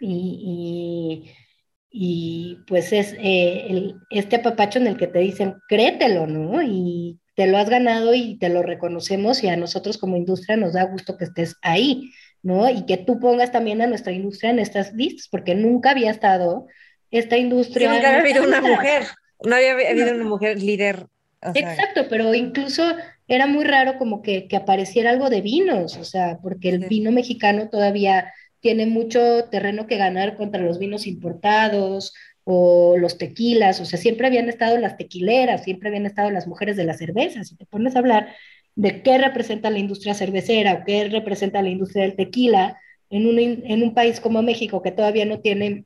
[0.00, 1.30] Y,
[1.90, 6.62] y, pues es eh, el, este apapacho en el que te dicen, créetelo, ¿no?
[6.62, 10.72] Y te lo has ganado y te lo reconocemos y a nosotros como industria nos
[10.74, 12.10] da gusto que estés ahí.
[12.44, 12.68] ¿no?
[12.68, 16.66] Y que tú pongas también a nuestra industria en estas listas, porque nunca había estado
[17.10, 17.90] esta industria.
[17.90, 19.04] nunca había habido una mujer,
[19.42, 21.06] no había habido una mujer líder.
[21.54, 22.84] Exacto, pero incluso
[23.28, 27.10] era muy raro como que, que, apareciera algo de vinos, o sea, porque el vino
[27.10, 28.32] mexicano todavía
[28.64, 34.26] tiene mucho terreno que ganar contra los vinos importados o los tequilas, o sea, siempre
[34.26, 37.94] habían estado las tequileras, siempre habían estado las mujeres de la cerveza, si te pones
[37.94, 38.34] a hablar
[38.74, 43.38] de qué representa la industria cervecera o qué representa la industria del tequila en un,
[43.38, 45.84] en un país como México que todavía no tiene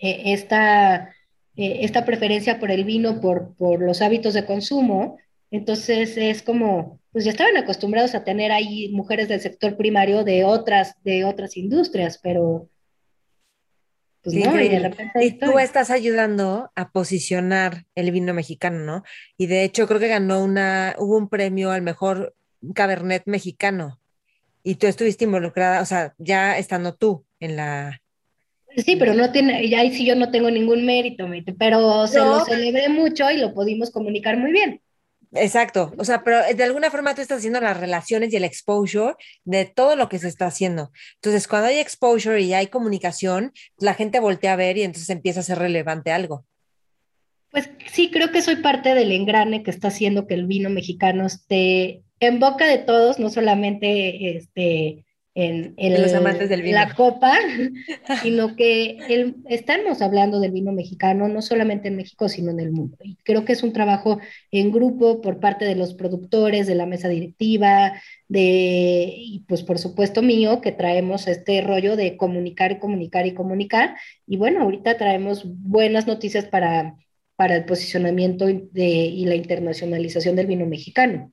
[0.00, 1.10] eh, esta,
[1.56, 5.18] eh, esta preferencia por el vino, por, por los hábitos de consumo,
[5.50, 10.44] entonces es como, pues ya estaban acostumbrados a tener ahí mujeres del sector primario de
[10.44, 12.68] otras, de otras industrias, pero
[14.22, 19.02] pues no, y de repente y tú estás ayudando a posicionar el vino mexicano, ¿no?
[19.38, 22.34] Y de hecho creo que ganó una, hubo un premio al mejor
[22.74, 23.98] Cabernet mexicano.
[24.62, 28.02] Y tú estuviste involucrada, o sea, ya estando tú en la...
[28.76, 31.26] Sí, pero no tiene, ya ahí sí yo no tengo ningún mérito,
[31.58, 34.82] pero se lo celebré mucho y lo pudimos comunicar muy bien.
[35.32, 39.14] Exacto, o sea, pero de alguna forma tú estás haciendo las relaciones y el exposure
[39.44, 40.90] de todo lo que se está haciendo.
[41.16, 45.40] Entonces, cuando hay exposure y hay comunicación, la gente voltea a ver y entonces empieza
[45.40, 46.46] a ser relevante algo.
[47.52, 51.26] Pues sí, creo que soy parte del engrane que está haciendo que el vino mexicano
[51.26, 56.76] esté en boca de todos, no solamente este, en, los amantes del vino.
[56.76, 57.36] la copa,
[58.22, 58.98] sino que
[59.48, 62.96] estamos hablando del vino mexicano, no solamente en México, sino en el mundo.
[63.02, 64.18] Y creo que es un trabajo
[64.50, 67.92] en grupo por parte de los productores, de la mesa directiva,
[68.28, 73.34] de, y pues por supuesto mío, que traemos este rollo de comunicar y comunicar y
[73.34, 73.96] comunicar.
[74.26, 76.96] Y bueno, ahorita traemos buenas noticias para,
[77.36, 81.32] para el posicionamiento de, y la internacionalización del vino mexicano.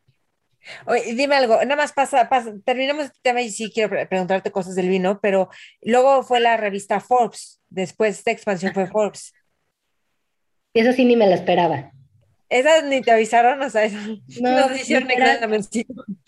[0.86, 2.30] Oye, dime algo, nada más pasa,
[2.66, 5.50] terminamos este tema y sí quiero preguntarte cosas del vino, pero
[5.82, 9.34] luego fue la revista Forbes, después esta expansión fue Forbes.
[10.74, 11.92] Eso sí ni me la esperaba.
[12.50, 13.98] Esas ni te avisaron, o sea, eso
[14.42, 14.68] no,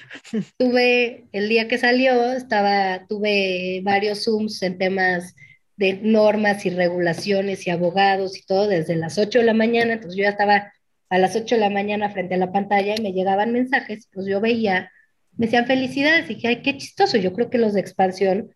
[0.57, 5.35] Tuve, el día que salió, estaba, tuve varios Zooms en temas
[5.77, 10.17] de normas y regulaciones y abogados y todo desde las 8 de la mañana, entonces
[10.17, 10.73] yo ya estaba
[11.09, 14.27] a las 8 de la mañana frente a la pantalla y me llegaban mensajes, pues
[14.27, 14.91] yo veía,
[15.37, 18.53] me decían felicidades y dije, ay, qué chistoso, yo creo que los de expansión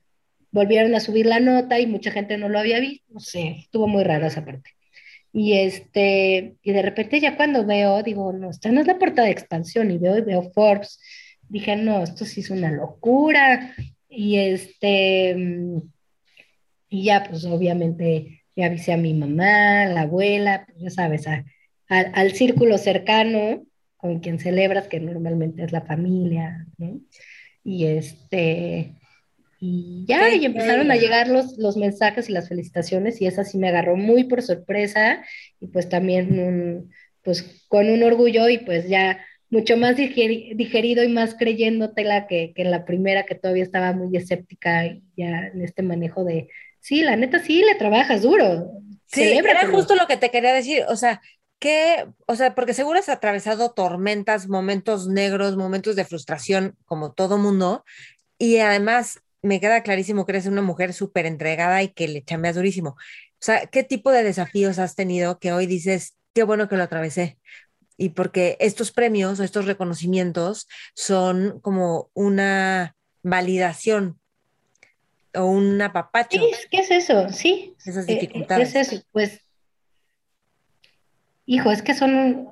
[0.52, 3.88] volvieron a subir la nota y mucha gente no lo había visto, no sé, estuvo
[3.88, 4.72] muy raro esa parte.
[5.32, 9.26] Y este, y de repente ya cuando veo, digo, no, esta no es la portada
[9.26, 11.00] de expansión, y veo y veo Forbes,
[11.50, 13.76] dije, no, esto sí es una locura.
[14.08, 15.36] Y este,
[16.90, 21.28] y ya, pues obviamente le avisé a mi mamá, a la abuela, pues ya sabes,
[21.28, 21.44] a,
[21.88, 23.66] al, círculo cercano
[23.98, 26.66] con quien celebras, que normalmente es la familia,
[27.64, 28.96] Y este,
[29.60, 33.58] y ya, y empezaron a llegar los, los mensajes y las felicitaciones, y esa sí
[33.58, 35.24] me agarró muy por sorpresa,
[35.62, 36.90] y pues también
[37.24, 39.20] pues con un orgullo, y pues ya
[39.50, 44.18] mucho más digerido y más creyéndotela que, que en la primera, que todavía estaba muy
[44.18, 44.84] escéptica,
[45.16, 48.72] ya en este manejo de, sí, la neta sí, le trabajas duro.
[49.06, 51.22] Sí, era justo lo que te quería decir, o sea,
[51.64, 57.38] ¿Qué, o sea, porque seguro has atravesado tormentas, momentos negros, momentos de frustración, como todo
[57.38, 57.86] mundo,
[58.38, 62.58] y además me queda clarísimo que eres una mujer súper entregada y que le chambeas
[62.58, 62.90] durísimo.
[62.90, 66.84] O sea, ¿qué tipo de desafíos has tenido que hoy dices, qué bueno que lo
[66.84, 67.38] atravesé?
[67.96, 74.20] Y porque estos premios o estos reconocimientos son como una validación
[75.34, 76.42] o un apapacho.
[76.42, 77.30] Sí, ¿qué es eso?
[77.30, 77.74] Sí.
[77.86, 78.76] Esas eh, dificultades.
[78.76, 79.02] es eso?
[79.14, 79.43] Pues
[81.46, 82.48] hijo, es que son,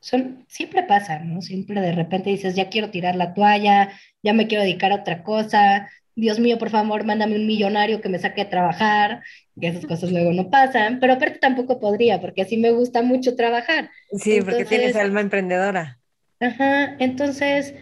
[0.00, 1.42] son, siempre pasa, ¿no?
[1.42, 3.90] Siempre de repente dices, ya quiero tirar la toalla,
[4.22, 8.08] ya me quiero dedicar a otra cosa, Dios mío, por favor, mándame un millonario que
[8.08, 9.22] me saque a trabajar,
[9.60, 13.36] que esas cosas luego no pasan, pero aparte tampoco podría, porque así me gusta mucho
[13.36, 13.90] trabajar.
[14.12, 15.98] Sí, porque tienes alma emprendedora.
[16.40, 17.74] Ajá, entonces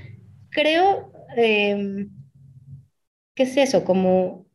[0.50, 2.08] creo eh,
[3.36, 4.46] que es eso, como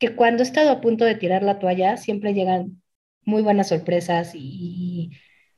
[0.00, 2.81] que cuando he estado a punto de tirar la toalla, siempre llegan
[3.24, 5.10] muy buenas sorpresas y,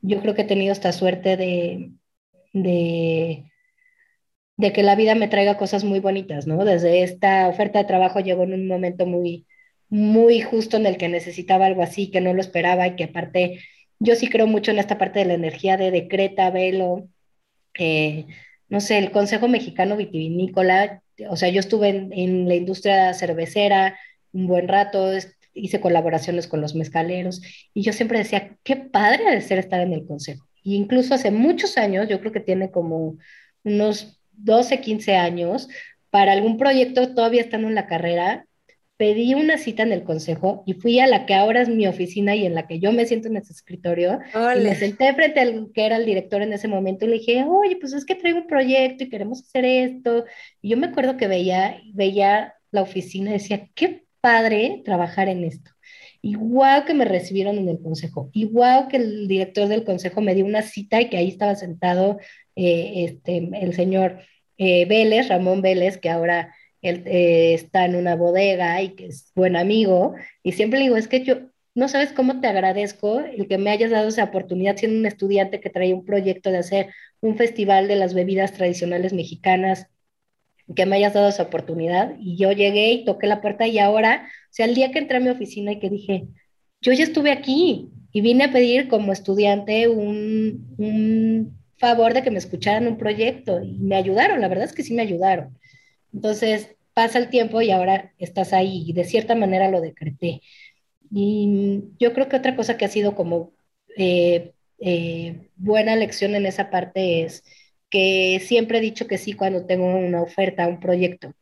[0.07, 1.93] yo creo que he tenido esta suerte de,
[2.53, 3.51] de,
[4.73, 6.65] que la vida me traiga cosas muy bonitas, ¿no?
[6.65, 9.47] Desde esta oferta de trabajo llegó en un momento muy,
[9.89, 13.61] muy justo en el que necesitaba algo así, que no lo esperaba y que aparte
[13.99, 17.09] yo sí creo mucho en esta parte de la energía de decreta, velo,
[17.79, 18.27] eh,
[18.69, 23.99] no sé, el Consejo Mexicano Vitivinícola, o sea, yo estuve en, en la industria cervecera
[24.33, 25.13] un buen rato,
[25.55, 29.93] hice colaboraciones con los mezcaleros y yo siempre decía, qué padre de ser estar en
[29.93, 30.47] el consejo.
[30.63, 33.19] Y incluso hace muchos años, yo creo que tiene como
[33.63, 35.69] unos 12, 15 años,
[36.11, 38.47] para algún proyecto todavía estando en la carrera,
[38.97, 42.37] pedí una cita en el consejo y fui a la que ahora es mi oficina
[42.37, 44.21] y en la que yo me siento en ese escritorio.
[44.57, 47.45] Y me senté frente al que era el director en ese momento y le dije,
[47.45, 50.25] oye, pues es que traigo un proyecto y queremos hacer esto.
[50.63, 55.45] Y yo me acuerdo que veía, veía la oficina y decía, qué padre trabajar en
[55.45, 55.71] esto.
[56.23, 58.31] Y guau que me recibieron en el consejo.
[58.33, 61.55] Y guau que el director del consejo me dio una cita y que ahí estaba
[61.57, 62.19] sentado
[62.57, 64.21] eh, este, el señor
[64.57, 69.31] eh, Vélez, Ramón Vélez, que ahora él eh, está en una bodega y que es
[69.35, 70.15] buen amigo.
[70.43, 73.71] Y siempre le digo, es que yo, no sabes cómo te agradezco el que me
[73.71, 77.89] hayas dado esa oportunidad siendo un estudiante que traía un proyecto de hacer un festival
[77.89, 79.89] de las bebidas tradicionales mexicanas
[80.75, 82.15] que me hayas dado esa oportunidad.
[82.21, 85.19] Y yo llegué y toqué la puerta y ahora, o sea, el día que entré
[85.19, 86.27] a mi oficina y que dije,
[86.81, 92.31] yo ya estuve aquí y vine a pedir como estudiante un, un favor de que
[92.31, 95.59] me escucharan un proyecto y me ayudaron, la verdad es que sí me ayudaron.
[96.13, 100.41] Entonces pasa el tiempo y ahora estás ahí y de cierta manera lo decreté.
[101.11, 103.53] Y yo creo que otra cosa que ha sido como
[103.97, 107.45] eh, eh, buena lección en esa parte es
[107.95, 111.33] que siempre he dicho que sí cuando tengo una oferta, un proyecto.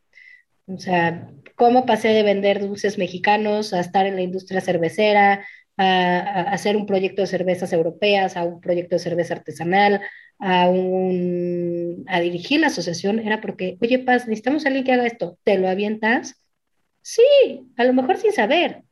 [0.67, 5.47] O sea, cómo pasé de vender dulces mexicanos a estar en la industria cervecera,
[5.79, 10.03] a, hacer un proyecto de cervezas europeas, a un proyecto de cerveza artesanal,
[10.39, 15.07] a, un, a dirigir la asociación, era porque, oye, Paz, necesitamos a alguien que haga
[15.07, 15.39] esto.
[15.45, 16.37] ¿Te lo avientas?
[17.01, 17.23] Sí,
[17.79, 18.83] a lo mejor sin saber,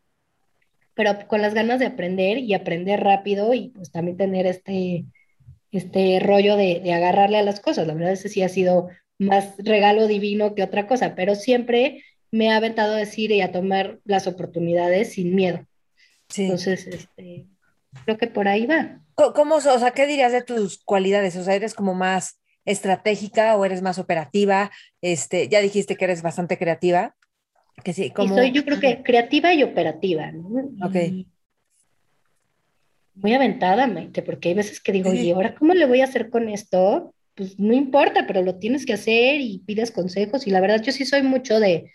[0.95, 5.05] pero con las ganas de aprender y aprender rápido y pues también tener este,
[5.73, 7.87] este rollo de, de, agarrarle a las cosas.
[7.87, 12.05] La verdad es que sí ha sido más regalo divino que otra cosa, pero siempre
[12.31, 15.67] me ha aventado a decir y a tomar las oportunidades sin miedo.
[16.29, 16.45] Sí.
[16.45, 17.47] Entonces, este,
[18.05, 19.01] creo que por ahí va.
[19.15, 21.37] ¿Cómo, o sea, qué dirías de tus cualidades?
[21.37, 24.71] O sea, ¿eres como más estratégica o eres más operativa?
[25.03, 27.15] Este, ya dijiste que eres bastante creativa.
[27.85, 28.35] Que sí, como...
[28.35, 30.87] Y soy yo creo que creativa y operativa, ¿no?
[30.87, 31.27] Ok
[33.23, 36.31] muy aventada, Maite, porque hay veces que digo, ¿y ahora cómo le voy a hacer
[36.31, 37.15] con esto?
[37.35, 40.47] Pues no importa, pero lo tienes que hacer y pides consejos.
[40.47, 41.93] Y la verdad, yo sí soy mucho de,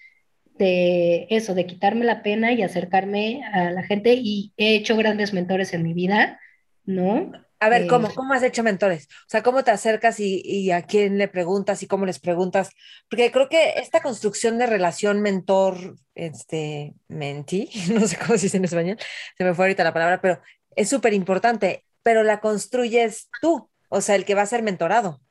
[0.58, 4.14] de eso, de quitarme la pena y acercarme a la gente.
[4.14, 6.40] Y he hecho grandes mentores en mi vida,
[6.86, 7.32] ¿no?
[7.60, 8.08] A ver, ¿cómo?
[8.10, 9.08] Eh, ¿Cómo has hecho mentores?
[9.10, 12.70] O sea, ¿cómo te acercas y, y, a quién le preguntas y cómo les preguntas?
[13.10, 18.58] Porque creo que esta construcción de relación mentor, este, mentí, no sé cómo se dice
[18.58, 18.98] en español,
[19.38, 20.42] se me fue ahorita la palabra, pero
[20.76, 25.22] es súper importante, pero la construyes tú, o sea, el que va a ser mentorado.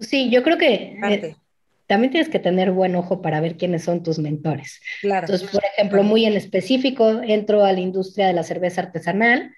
[0.00, 1.36] Sí, yo creo que eh,
[1.86, 4.80] también tienes que tener buen ojo para ver quiénes son tus mentores.
[5.00, 5.26] Claro.
[5.26, 9.54] Entonces, por ejemplo, muy en específico, entro a la industria de la cerveza artesanal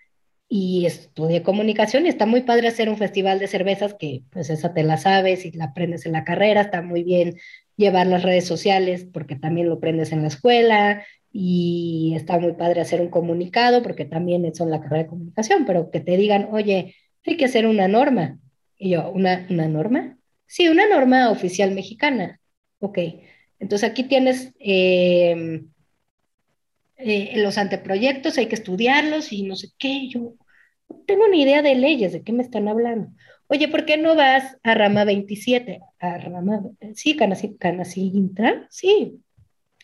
[0.49, 4.75] y estudié comunicación y está muy padre hacer un festival de cervezas que pues esa
[4.75, 7.37] te la sabes y la aprendes en la carrera, está muy bien
[7.77, 11.03] llevar las redes sociales porque también lo aprendes en la escuela,
[11.37, 15.91] y está muy padre hacer un comunicado porque también son la carrera de comunicación, pero
[15.91, 16.95] que te digan, oye,
[17.27, 18.39] hay que hacer una norma.
[18.79, 20.17] Y yo, ¿una, una norma?
[20.47, 22.41] Sí, una norma oficial mexicana.
[22.79, 22.99] Ok,
[23.59, 25.71] entonces aquí tienes em,
[26.99, 30.09] eh, los anteproyectos, hay que estudiarlos y no sé qué.
[30.09, 30.37] Yo
[30.89, 33.09] no tengo ni idea de leyes, de qué me están hablando.
[33.49, 35.81] Oye, ¿por qué no vas a rama 27?
[35.99, 36.63] A rama,
[36.95, 39.21] sí, Canacintra, sí,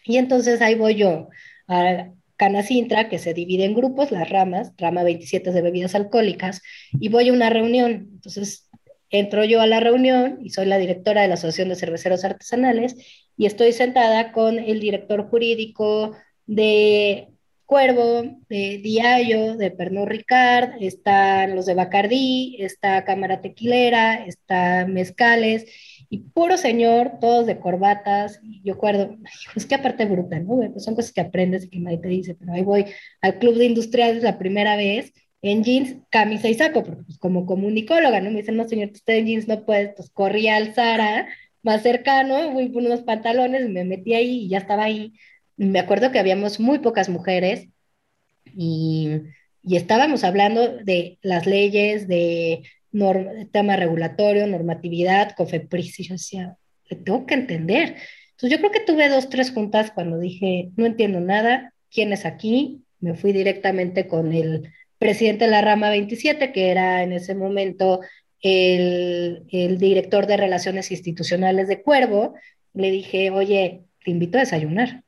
[0.05, 1.29] y entonces ahí voy yo
[1.71, 6.63] a Canacintra, que se divide en grupos, las ramas, rama 27 de bebidas alcohólicas,
[6.93, 8.09] y voy a una reunión.
[8.15, 8.69] Entonces
[9.11, 12.97] entro yo a la reunión y soy la directora de la Asociación de Cerveceros Artesanales
[13.37, 16.17] y estoy sentada con el director jurídico
[16.47, 17.29] de
[17.67, 25.67] Cuervo, de Diallo, de Pernod Ricard, están los de Bacardí, está Cámara Tequilera, está Mezcales,
[26.11, 29.17] y puro señor, todos de corbatas, y yo acuerdo,
[29.55, 30.57] es que aparte bruta, ¿no?
[30.73, 32.87] Pues son cosas que aprendes y que nadie te dice, pero ahí voy
[33.23, 37.47] al club de industriales la primera vez, en jeans, camisa y saco, porque pues como
[37.47, 38.31] comunicóloga, ¿no?
[38.31, 41.29] Me dicen, no señor, usted en jeans no puede, pues corrí al Zara
[41.63, 45.15] más cercano, fui por unos pantalones, me metí ahí y ya estaba ahí.
[45.57, 47.69] Me acuerdo que habíamos muy pocas mujeres
[48.57, 49.11] y,
[49.63, 52.63] y estábamos hablando de las leyes, de
[53.53, 56.57] tema regulatorio, normatividad, COFEPRIS, y yo decía,
[56.89, 57.97] le tengo que entender.
[58.31, 62.27] Entonces yo creo que tuve dos, tres juntas cuando dije, no entiendo nada, ¿quién es
[62.27, 62.83] aquí?
[62.99, 68.01] Me fui directamente con el presidente de la rama 27, que era en ese momento
[68.43, 72.35] el, el director de Relaciones Institucionales de Cuervo.
[72.75, 75.05] Le dije, oye, te invito a desayunar.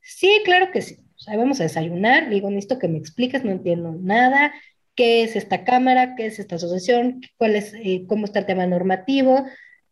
[0.00, 0.98] Sí, claro que sí.
[1.16, 2.24] O sea, vamos a desayunar.
[2.24, 4.52] Le digo, necesito que me expliques, no entiendo nada
[4.96, 8.66] qué es esta cámara, qué es esta asociación, cuál es, eh, cómo está el tema
[8.66, 9.44] normativo,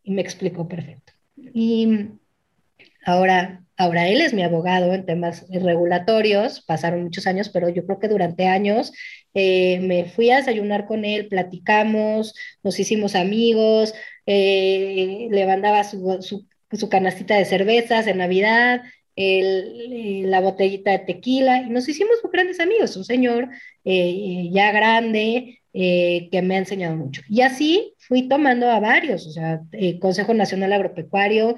[0.03, 1.13] y me explicó perfecto.
[1.37, 2.09] Y
[3.05, 7.99] ahora, ahora él es mi abogado en temas regulatorios, pasaron muchos años, pero yo creo
[7.99, 8.91] que durante años
[9.33, 12.33] eh, me fui a desayunar con él, platicamos,
[12.63, 13.93] nos hicimos amigos,
[14.25, 18.81] eh, le mandaba su, su, su canastita de cervezas en Navidad,
[19.15, 23.49] la botellita de tequila y nos hicimos grandes amigos, un señor
[23.85, 27.21] eh, ya grande eh, que me ha enseñado mucho.
[27.29, 31.55] Y así fui tomando a varios, o sea, el Consejo Nacional Agropecuario,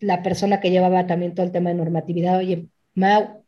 [0.00, 3.44] la persona que llevaba también todo el tema de normatividad, oye, Mau,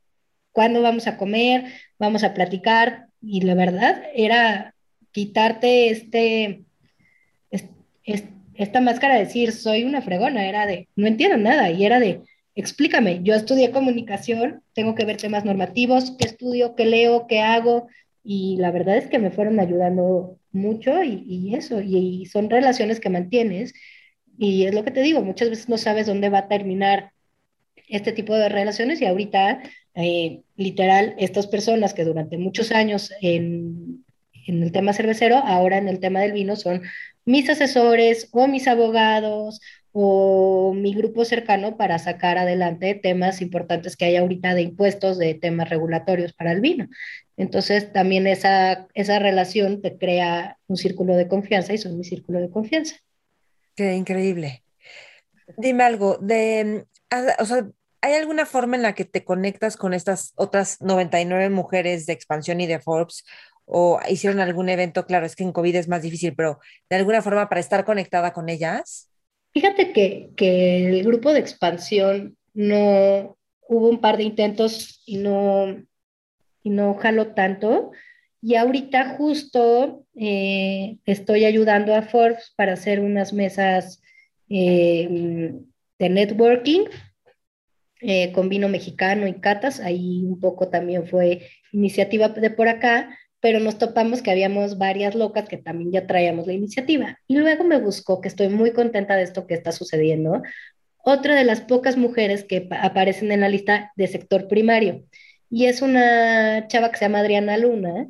[0.52, 1.64] ¿cuándo vamos a comer?
[1.98, 3.08] Vamos a platicar.
[3.20, 4.74] Y la verdad era
[5.12, 6.64] quitarte este,
[8.54, 12.22] esta máscara de decir, soy una fregona, era de, no entiendo nada, y era de,
[12.54, 17.88] explícame, yo estudié comunicación, tengo que ver temas normativos, qué estudio, qué leo, qué hago,
[18.22, 23.10] y la verdad es que me fueron ayudando mucho y, eso, y, son relaciones que
[23.10, 23.72] mantienes,
[24.38, 27.12] y es lo que te digo, muchas veces no sabes dónde va a terminar
[27.88, 29.62] este tipo de relaciones y ahorita,
[29.94, 34.04] eh, literal, estas personas que durante muchos años en,
[34.46, 36.82] en el tema cervecero, ahora en el tema del vino son
[37.24, 39.60] mis asesores o mis abogados
[39.92, 45.34] o mi grupo cercano para sacar adelante temas importantes que hay ahorita de impuestos, de
[45.34, 46.88] temas regulatorios para el vino.
[47.36, 52.40] Entonces, también esa, esa relación te crea un círculo de confianza y son mi círculo
[52.40, 52.96] de confianza.
[53.74, 54.62] Qué increíble.
[55.56, 56.86] Dime algo, de,
[57.38, 57.66] o sea,
[58.00, 62.60] ¿hay alguna forma en la que te conectas con estas otras 99 mujeres de expansión
[62.60, 63.24] y de Forbes?
[63.64, 65.06] ¿O hicieron algún evento?
[65.06, 68.32] Claro, es que en COVID es más difícil, pero de alguna forma para estar conectada
[68.32, 69.09] con ellas?
[69.52, 70.30] Fíjate que,
[70.88, 73.36] el grupo de expansión no
[73.68, 75.84] hubo un par de intentos y no,
[76.62, 77.90] y no jaló tanto.
[78.42, 84.02] Y ahorita justo eh, estoy ayudando a Forbes para hacer unas mesas
[84.48, 85.52] eh,
[85.98, 86.86] de networking
[88.00, 89.80] eh, con vino mexicano y catas.
[89.80, 95.14] Ahí un poco también fue iniciativa de por acá, pero nos topamos que habíamos varias
[95.14, 97.18] locas que también ya traíamos la iniciativa.
[97.26, 100.42] Y luego me buscó, que estoy muy contenta de esto que está sucediendo,
[101.02, 105.04] otra de las pocas mujeres que aparecen en la lista de sector primario.
[105.50, 108.06] Y es una chava que se llama Adriana Luna,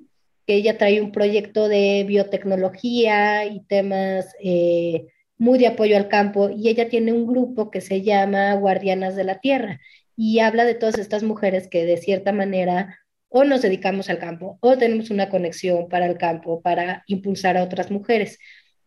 [0.47, 5.07] que ella trae un proyecto de biotecnología y temas eh,
[5.39, 6.51] muy de apoyo al campo.
[6.51, 9.81] Y ella tiene un grupo que se llama Guardianas de la Tierra
[10.17, 12.99] y habla de todas estas mujeres que de cierta manera
[13.31, 17.63] o nos dedicamos al campo o tenemos una conexión para el campo, para impulsar a
[17.63, 18.39] otras mujeres.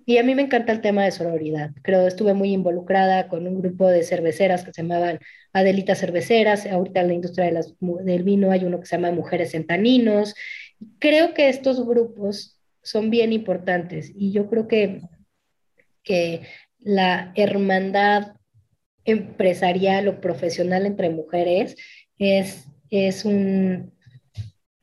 [0.05, 1.71] Y a mí me encanta el tema de sororidad.
[1.81, 5.19] Creo estuve muy involucrada con un grupo de cerveceras que se llamaban
[5.53, 6.65] Adelita Cerveceras.
[6.65, 9.65] Ahorita en la industria de las, del vino hay uno que se llama Mujeres en
[9.65, 10.35] Taninos.
[10.99, 14.99] Creo que estos grupos son bien importantes y yo creo que,
[16.03, 16.41] que
[16.79, 18.33] la hermandad
[19.05, 21.77] empresarial o profesional entre mujeres
[22.17, 23.92] es, es un,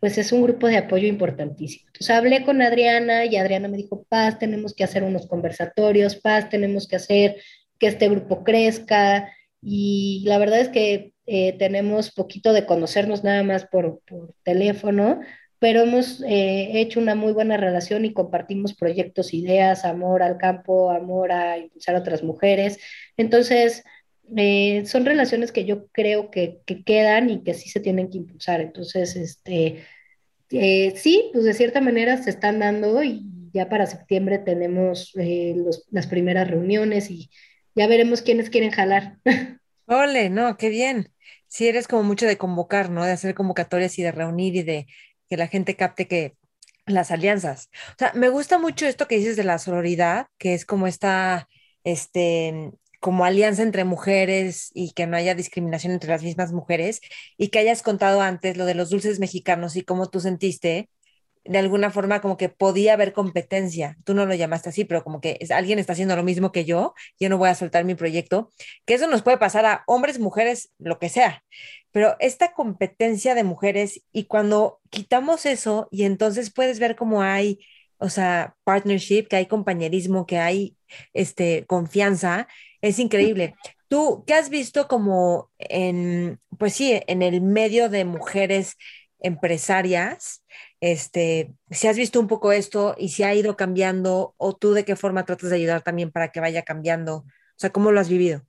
[0.01, 1.87] pues es un grupo de apoyo importantísimo.
[1.89, 6.49] Entonces hablé con Adriana y Adriana me dijo, Paz, tenemos que hacer unos conversatorios, Paz,
[6.49, 7.37] tenemos que hacer
[7.79, 9.31] que este grupo crezca.
[9.63, 15.21] Y la verdad es que eh, tenemos poquito de conocernos nada más por, por teléfono,
[15.59, 20.91] pero hemos eh, hecho una muy buena relación y compartimos proyectos, ideas, amor al campo,
[20.91, 22.79] amor a impulsar a otras mujeres.
[23.19, 23.85] Entonces,
[24.37, 28.19] eh, son relaciones que yo creo que, que, quedan y que sí se tienen que
[28.19, 28.61] impulsar.
[28.61, 29.85] Entonces, este,
[30.51, 35.57] eh, sí, pues de cierta manera se están dando y ya para septiembre tenemos eh,
[35.91, 37.31] las primeras reuniones y
[37.75, 39.19] ya veremos quiénes quieren jalar.
[39.87, 41.13] Ole, no, qué bien.
[41.47, 43.05] Si eres como mucho de convocar, ¿no?
[43.05, 44.87] De hacer convocatorias y de reunir y de
[45.29, 46.37] que la gente capte que
[46.87, 47.71] las alianzas.
[47.91, 51.49] O sea, me gusta mucho esto que dices de la sororidad, que es como esta
[51.85, 57.01] este, como alianza entre mujeres y que no haya discriminación entre las mismas mujeres
[57.37, 60.89] y que hayas contado antes lo de los dulces mexicanos y cómo tú sentiste
[61.45, 63.97] de alguna forma como que podía haber competencia.
[64.05, 66.95] Tú no lo llamaste así, pero como que alguien está haciendo lo mismo que yo,
[67.19, 68.51] yo no voy a soltar mi proyecto,
[68.85, 71.43] que eso nos puede pasar a hombres, mujeres, lo que sea.
[71.93, 77.59] Pero esta competencia de mujeres y cuando quitamos eso y entonces puedes ver cómo hay,
[78.01, 80.77] o sea, partnership, que hay compañerismo, que hay
[81.13, 82.49] este confianza,
[82.81, 83.55] es increíble.
[83.89, 88.77] ¿Tú qué has visto como en, pues sí, en el medio de mujeres
[89.21, 90.43] empresarias?
[90.81, 94.85] Este, si has visto un poco esto y si ha ido cambiando o tú de
[94.85, 97.25] qué forma tratas de ayudar también para que vaya cambiando, o
[97.57, 98.43] sea, ¿cómo lo has vivido?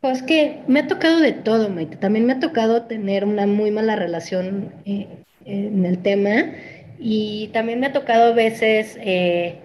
[0.00, 1.96] Pues que me ha tocado de todo, Maite.
[1.96, 6.52] También me ha tocado tener una muy mala relación eh, en el tema
[6.98, 9.60] y también me ha tocado a veces eh,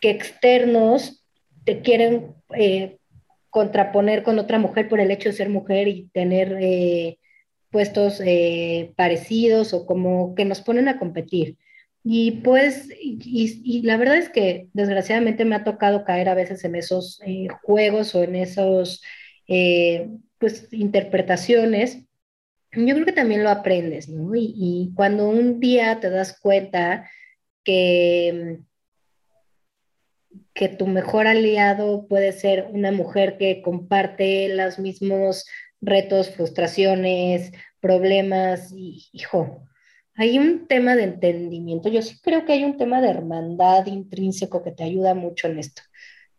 [0.00, 1.24] que externos
[1.64, 2.98] te quieren eh,
[3.50, 7.18] contraponer con otra mujer por el hecho de ser mujer y tener eh,
[7.70, 8.20] puestos
[8.94, 11.56] parecidos o como que nos ponen a competir.
[12.04, 16.76] Y pues, y, la verdad es que desgraciadamente me ha tocado caer a veces en
[16.76, 17.20] esos
[17.62, 19.02] juegos o en esos,
[20.38, 22.04] pues, interpretaciones.
[22.76, 24.34] Yo creo que también lo aprendes, ¿no?
[24.34, 27.10] Y, y cuando un día te das cuenta
[27.62, 28.60] que
[30.54, 35.44] que tu mejor aliado puede ser una mujer que comparte los mismos
[35.80, 39.64] retos, frustraciones, problemas, y hijo,
[40.14, 41.88] hay un tema de entendimiento.
[41.88, 45.58] Yo sí creo que hay un tema de hermandad intrínseco que te ayuda mucho en
[45.58, 45.82] esto.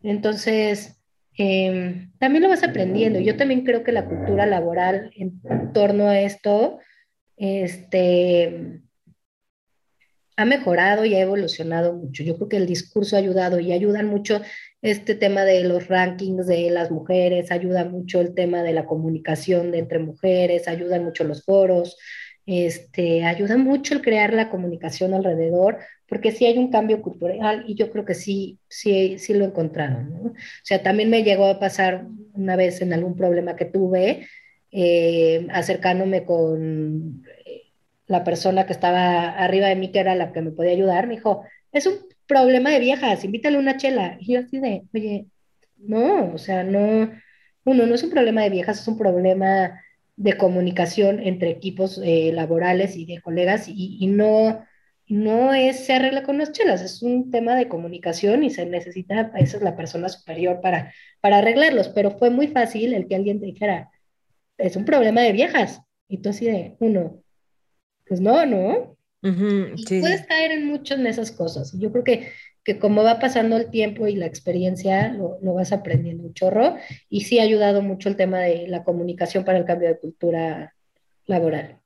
[0.01, 0.97] Entonces,
[1.37, 3.19] em, también lo vas aprendiendo.
[3.19, 5.41] Yo también creo que la cultura laboral en
[5.73, 6.79] torno a esto,
[7.37, 8.81] este,
[10.37, 12.23] ha mejorado y ha evolucionado mucho.
[12.23, 14.41] Yo creo que el discurso ha ayudado y ayudan mucho
[14.81, 19.73] este tema de los rankings de las mujeres, ayuda mucho el tema de la comunicación
[19.73, 21.97] entre mujeres, ayudan mucho los foros,
[22.45, 27.75] este, ayuda mucho el crear la comunicación alrededor, porque sí hay un cambio cultural y
[27.75, 30.09] yo creo que sí, sí, sí lo encontraron.
[30.11, 30.19] ¿no?
[30.29, 30.33] O
[30.63, 34.27] sea, también me llegó a pasar una vez en algún problema que tuve,
[34.71, 37.23] eh, acercándome con
[38.07, 41.15] la persona que estaba arriba de mí, que era la que me podía ayudar, me
[41.15, 41.95] dijo, es un
[42.27, 44.17] problema de viejas, invítale una chela.
[44.19, 45.27] Y yo así de, oye,
[45.77, 47.11] no, o sea, no,
[47.63, 49.81] uno, no es un problema de viejas, es un problema
[50.15, 54.63] de comunicación entre equipos eh, laborales y de colegas y, no,
[55.07, 59.31] no es, se arregla con las chelas, es un tema de comunicación y se necesita,
[59.37, 63.39] esa es la persona superior para, para arreglarlos, pero fue muy fácil el que alguien
[63.39, 63.91] te dijera,
[64.57, 65.81] es un problema de viejas.
[66.07, 67.21] Y tú así de, uno,
[68.07, 68.95] pues no, ¿no?
[69.21, 71.73] y puedes caer en muchas de esas cosas.
[71.79, 72.31] Yo creo que,
[72.63, 76.75] que como va pasando el tiempo y la experiencia, lo, lo, vas aprendiendo un chorro.
[77.09, 80.75] Y sí ha ayudado mucho el tema de la comunicación para el cambio de cultura
[81.25, 81.79] laboral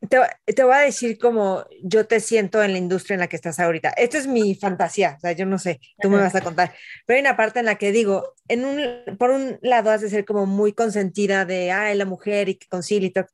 [0.00, 3.58] te, voy a decir cómo yo te siento en la industria en la que estás
[3.58, 3.90] ahorita.
[3.90, 6.74] Esta es mi fantasía, o sea, yo no sé, tú me vas a contar.
[7.06, 10.10] Pero hay una parte en la que digo, en un, por un lado has de
[10.10, 13.26] ser como muy consentida de, ay, la mujer y que concilia y tal,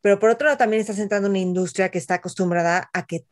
[0.00, 3.24] pero por otro lado también estás entrando en una industria que está acostumbrada a que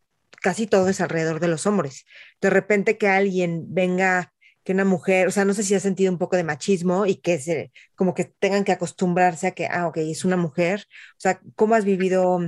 [0.43, 2.05] casi todo es alrededor de los hombres.
[2.41, 4.33] De repente que alguien venga,
[4.65, 7.17] que una mujer, o sea, no sé si has sentido un poco de machismo y
[7.17, 10.87] que se, como que tengan que acostumbrarse a que, ah, ok, es una mujer.
[11.13, 12.41] O sea, ¿cómo has vivido?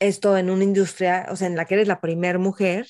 [0.00, 2.86] Esto en una industria, o sea, en la que eres la primera mujer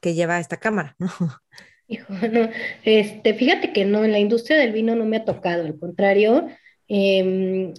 [0.00, 1.08] que lleva esta cámara, ¿no?
[1.88, 2.48] Hijo, no,
[2.84, 6.48] este, fíjate que no, en la industria del vino no me ha tocado, al contrario,
[6.88, 7.74] em,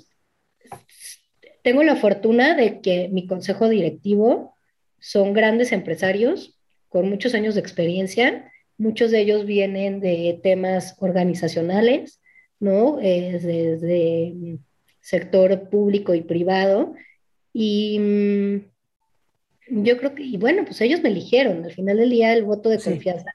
[1.64, 4.56] tengo la fortuna de que mi consejo directivo
[5.00, 6.60] son grandes empresarios
[6.90, 12.22] con muchos años de experiencia, muchos de ellos vienen de temas organizacionales,
[12.60, 12.98] ¿no?
[12.98, 14.60] desde
[15.00, 16.94] sector público y privado,
[17.52, 18.73] y mm,
[19.70, 22.70] yo creo que, y bueno, pues ellos me eligieron, al final del día el voto
[22.70, 23.34] de confianza.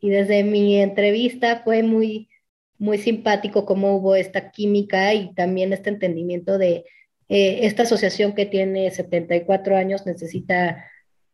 [0.00, 2.28] Y desde mi entrevista fue muy,
[2.78, 6.84] muy simpático cómo hubo esta química y también este entendimiento de
[7.28, 10.84] eh, esta asociación que tiene 74 años necesita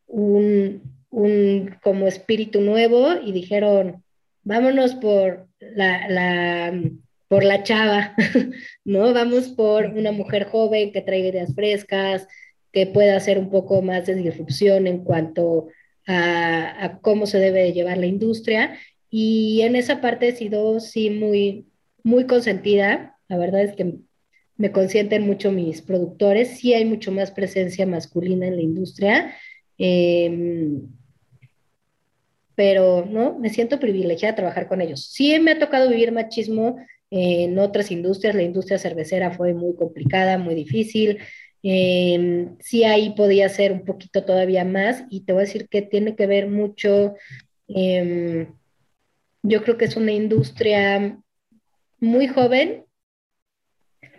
[0.07, 4.03] un, un como espíritu nuevo y dijeron,
[4.43, 6.81] vámonos por la, la
[7.29, 8.15] por la chava,
[8.85, 9.13] ¿no?
[9.13, 12.29] Vamos por una mujer joven que traiga ideas frescas,
[12.77, 15.69] que pueda hacer un poco más de disrupción en cuanto
[16.07, 18.79] a, cómo se debe llevar la industria.
[19.09, 21.65] Y en esa parte he sido, sí, muy,
[22.03, 23.17] muy consentida.
[23.29, 23.95] La verdad es que
[24.59, 26.59] me consienten mucho mis productores.
[26.59, 29.35] Sí hay mucho más presencia masculina en la industria.
[29.79, 30.83] Em,
[32.57, 35.07] pero no, me siento privilegiada de trabajar con ellos.
[35.11, 36.77] Sí me ha tocado vivir machismo
[37.11, 41.21] en otras industrias, la industria cervecera fue muy complicada, muy difícil.
[41.69, 45.83] Eh, sí ahí podía ser un poquito todavía más y te voy a decir que
[45.83, 47.17] tiene que ver mucho,
[47.67, 48.55] em,
[49.43, 51.19] yo creo que es una industria
[51.99, 52.85] muy joven,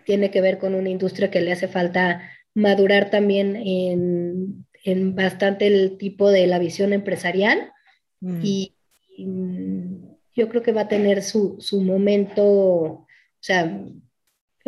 [0.04, 2.20] tiene que ver con una industria que le hace falta
[2.52, 7.72] madurar también en, en bastante el tipo de la visión empresarial
[8.20, 8.40] mm.
[8.42, 8.74] y,
[10.36, 13.06] yo creo que va a tener su, su momento, o
[13.40, 13.82] sea,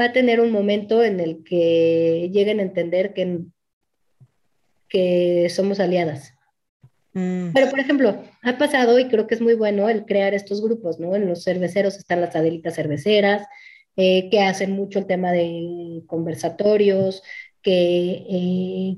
[0.01, 3.41] va a tener un momento en el que lleguen a entender que,
[4.89, 6.35] que somos aliadas.
[7.13, 7.53] Mm.
[7.53, 10.99] Pero, por ejemplo, ha pasado y creo que es muy bueno el crear estos grupos,
[11.01, 11.15] ¿no?
[11.17, 13.47] En los cerveceros están las Adelitas cerveceras,
[13.97, 17.23] eh, que hacen mucho el tema de conversatorios,
[17.63, 18.97] que, eh,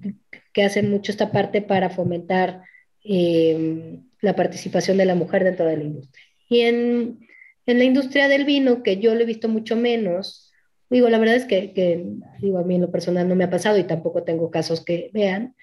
[0.52, 2.62] que hacen mucho esta parte para fomentar
[3.02, 6.24] eh, la participación de la mujer dentro de la industria.
[6.48, 7.26] Y en,
[7.66, 10.51] en, la industria del vino, que yo lo he visto mucho menos,
[10.92, 12.04] digo, la verdad es que, que,
[12.40, 15.10] digo, a mí en lo personal no me ha pasado y tampoco tengo casos que
[15.12, 15.56] vean,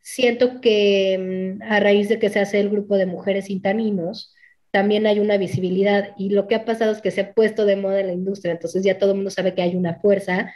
[0.00, 4.34] siento que mm, a raíz de que se hace el grupo de mujeres intaninos,
[4.70, 7.76] también hay una visibilidad y lo que ha pasado es que se ha puesto de
[7.76, 10.54] moda en la industria, entonces ya todo el mundo sabe que hay una fuerza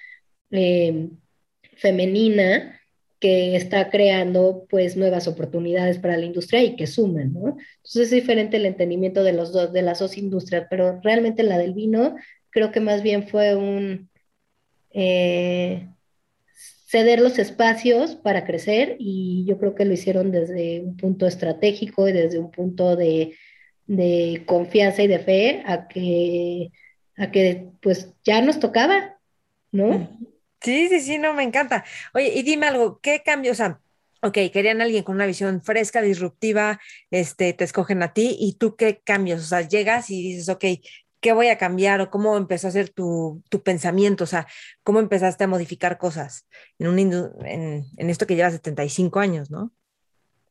[0.51, 1.09] eh,
[1.77, 2.79] femenina
[3.19, 7.57] que está creando pues nuevas oportunidades para la industria y que suman, ¿no?
[7.77, 11.59] Entonces es diferente el entendimiento de, los dos, de las dos industrias, pero realmente la
[11.59, 12.17] del vino
[12.51, 14.10] creo que más bien fue un
[14.91, 15.89] eh,
[16.87, 22.09] ceder los espacios para crecer y yo creo que lo hicieron desde un punto estratégico
[22.09, 23.37] y desde un punto de,
[23.87, 26.73] de confianza y de fe a que,
[27.17, 29.19] a que pues ya nos tocaba,
[29.71, 30.11] ¿no?
[30.61, 31.85] Sí, sí, sí, no, me encanta.
[32.13, 33.55] Oye, y dime algo, ¿qué cambios?
[33.55, 33.81] O sea,
[34.23, 36.81] ok, querían alguien con una visión fresca, disruptiva,
[37.11, 39.41] este, te escogen a ti, ¿y tú qué cambios?
[39.43, 40.65] O sea, llegas y dices, ok,
[41.21, 42.01] ¿qué voy a cambiar?
[42.01, 44.25] ¿O cómo empezó a ser tu, tu pensamiento?
[44.25, 44.47] O sea,
[44.83, 46.47] ¿cómo empezaste a modificar cosas
[46.79, 49.73] en, un en, en esto que llevas 75 años, ¿no?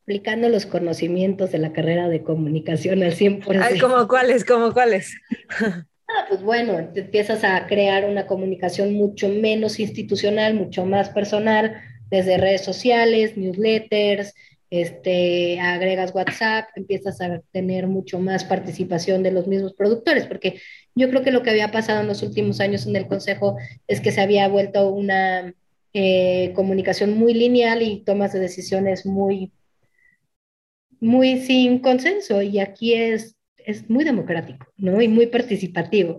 [0.02, 3.60] Aplicando los conocimientos de la carrera de comunicación al 100%.
[3.62, 4.44] Ay, ¿cómo cuáles?
[4.44, 5.14] ¿Cómo cuáles?
[6.12, 11.80] Ah, pues bueno, te empiezas a crear una comunicación mucho menos institucional, mucho más personal,
[12.10, 14.34] desde redes sociales, newsletters,
[14.70, 20.60] este, agregas WhatsApp, empiezas a tener mucho más participación de los mismos productores, porque
[20.94, 23.56] yo creo que lo que había pasado en los últimos años en el Consejo
[23.88, 25.52] es que se había vuelto una
[25.92, 29.52] eh, comunicación muy lineal y tomas de decisiones muy,
[31.00, 35.00] muy sin consenso, y aquí es es muy democrático, ¿no?
[35.00, 36.18] Y muy participativo.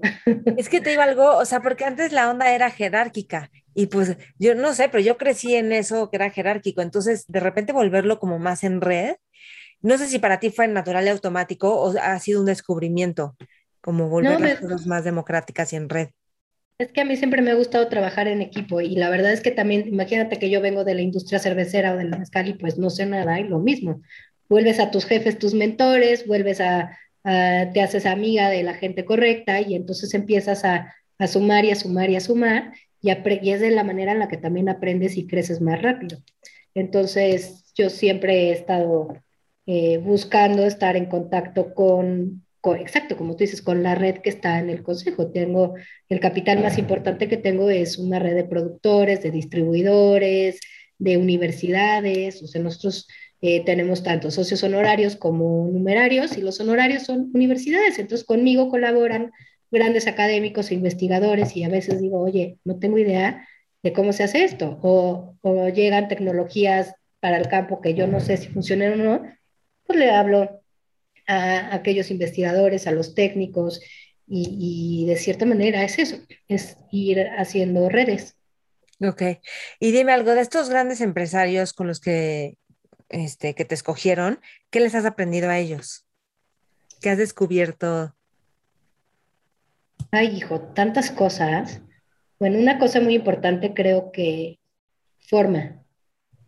[0.57, 4.17] Es que te digo algo, o sea, porque antes la onda era jerárquica y pues
[4.37, 8.19] yo no sé, pero yo crecí en eso que era jerárquico, entonces de repente volverlo
[8.19, 9.15] como más en red,
[9.81, 13.35] no sé si para ti fue natural y automático o ha sido un descubrimiento,
[13.81, 16.09] como volver las cosas más democráticas y en red.
[16.77, 19.41] Es que a mí siempre me ha gustado trabajar en equipo y la verdad es
[19.41, 22.77] que también, imagínate que yo vengo de la industria cervecera o del mezcal y pues
[22.77, 24.01] no sé nada y lo mismo.
[24.49, 29.61] Vuelves a tus jefes, tus mentores, vuelves a, te haces amiga de la gente correcta
[29.61, 30.93] y entonces empiezas a,
[31.27, 34.27] sumar y a sumar y a sumar y, y, es de la manera en la
[34.27, 36.19] que también aprendes y creces más rápido.
[36.73, 39.13] Entonces yo siempre he estado
[39.65, 42.45] eh, buscando estar en contacto con,
[42.79, 45.31] exacto, como tú dices, con la red que está en el consejo.
[45.31, 45.75] Tengo,
[46.09, 50.59] el capital más importante que tengo es una red de productores, de distribuidores,
[50.97, 53.07] de universidades, o sea, nosotros
[53.41, 59.31] eh, tenemos tanto socios honorarios como numerarios y los honorarios son universidades, entonces conmigo colaboran
[59.71, 63.47] grandes académicos e investigadores y a veces digo, oye, no tengo idea
[63.81, 65.37] de cómo se hace esto, o,
[65.69, 69.23] llegan tecnologías para el campo que yo no sé si funcionan o no,
[69.85, 70.61] pues le hablo
[71.27, 73.81] a aquellos investigadores, a los técnicos,
[74.27, 76.17] y, y, de cierta manera es eso,
[76.47, 78.35] es ir haciendo redes.
[79.01, 79.23] Ok,
[79.79, 82.55] y dime algo de estos grandes empresarios con los que
[83.11, 86.05] este, que te escogieron, ¿qué les has aprendido a ellos?
[87.01, 88.15] ¿Qué has descubierto?
[90.11, 91.81] Ay, hijo, tantas cosas.
[92.39, 94.59] Bueno, una cosa muy importante creo que
[95.19, 95.83] forma,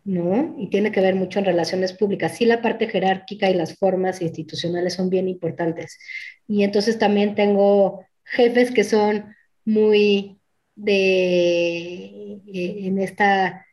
[0.04, 0.54] ¿no?
[0.58, 2.36] Y tiene que ver mucho en relaciones públicas.
[2.36, 5.98] Sí, la parte jerárquica y las formas institucionales son bien importantes.
[6.46, 9.34] Y entonces también tengo jefes que son
[9.64, 10.38] muy
[10.74, 13.66] de, eh, en esta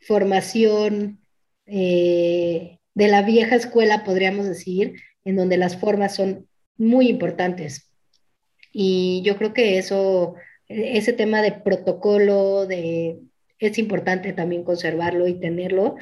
[0.00, 1.20] formación
[1.66, 7.87] eh, de la vieja escuela, podríamos decir, en donde las formas son muy importantes.
[8.72, 10.34] Y yo creo que eso,
[10.68, 13.18] ese tema de protocolo, de,
[13.58, 15.96] es importante también conservarlo y tenerlo,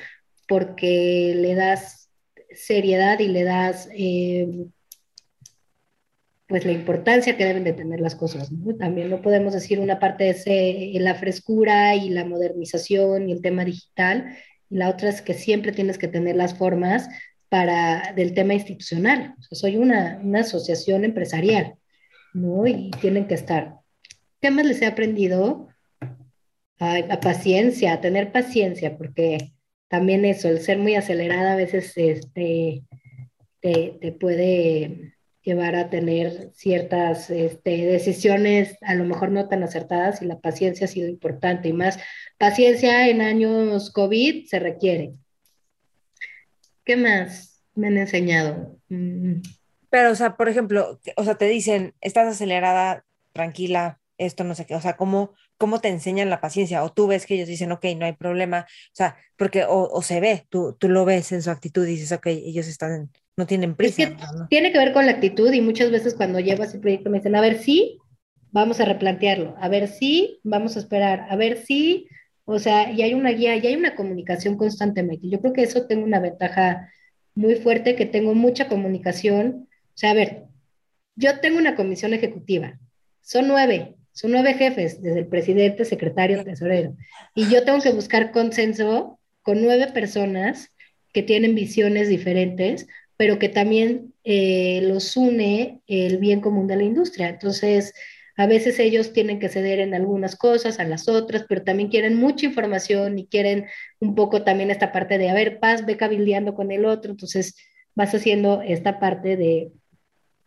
[0.49, 2.11] porque le das
[2.53, 4.49] seriedad y le das eh,
[6.47, 8.51] pues la importancia que deben de tener las cosas.
[8.79, 10.45] También no podemos decir una parte es
[11.01, 14.37] la frescura y la modernización y el tema digital,
[14.71, 17.09] y la otra es que siempre tienes que tener las formas
[17.49, 19.35] para del tema institucional.
[19.51, 21.75] soy una, una, asociación empresarial,
[22.37, 22.67] ¿no?
[22.67, 23.81] Y tienen que estar.
[24.41, 25.69] ¿Qué más les he aprendido?
[26.79, 29.55] A, paciencia, a tener paciencia, porque
[29.89, 32.83] también eso, el ser muy acelerada a veces este,
[33.61, 40.21] te, te puede llevar a tener ciertas este, decisiones a lo mejor no tan acertadas
[40.21, 41.99] y la paciencia ha sido importante y más
[42.37, 45.15] paciencia en años COVID se requiere.
[46.85, 48.77] ¿Qué más me han enseñado?
[48.89, 49.41] Mm.
[49.97, 54.67] Pero, o sea, por ejemplo, o sea, te dicen, estás acelerada, tranquila, esto no sé
[54.67, 56.85] qué, o sea, ¿cómo, cómo te enseñan la paciencia?
[56.85, 60.21] O tú ves que ellos dicen, ok, no hay problema, o sea, porque, o, se
[60.21, 63.75] ve, tú, tú lo ves en su actitud y dices, ok, ellos están no tienen
[63.75, 64.15] prisa.
[64.51, 67.35] Tiene que ver con la actitud y muchas veces cuando llevo ese proyecto me dicen,
[67.35, 67.97] a ver si
[68.53, 72.07] vamos a replantearlo, a ver si vamos a esperar, a ver si,
[72.45, 75.31] o sea, y hay una guía, y hay una comunicación constantemente.
[75.31, 76.93] Yo creo que eso tengo una ventaja
[77.35, 79.66] muy fuerte, que tengo mucha comunicación.
[79.97, 80.45] O sea, a ver,
[81.17, 82.79] yo tengo una comisión ejecutiva,
[83.23, 86.97] son nueve, son nueve jefes, desde el presidente, secretario, tesorero,
[87.35, 90.73] y yo tengo que buscar consenso con nueve personas
[91.13, 92.87] que tienen visiones diferentes
[93.17, 97.29] pero que también eh, los une el bien común de la industria.
[97.29, 97.95] Entonces,
[98.37, 102.17] a veces ellos tienen que ceder en algunas cosas, a las otras, pero también quieren
[102.17, 103.67] mucha información y quieren
[104.01, 107.13] un poco también esta parte de, a ver, paz, ve cabildeando con el otro.
[107.13, 107.57] Entonces,
[107.95, 109.73] vas haciendo esta parte de,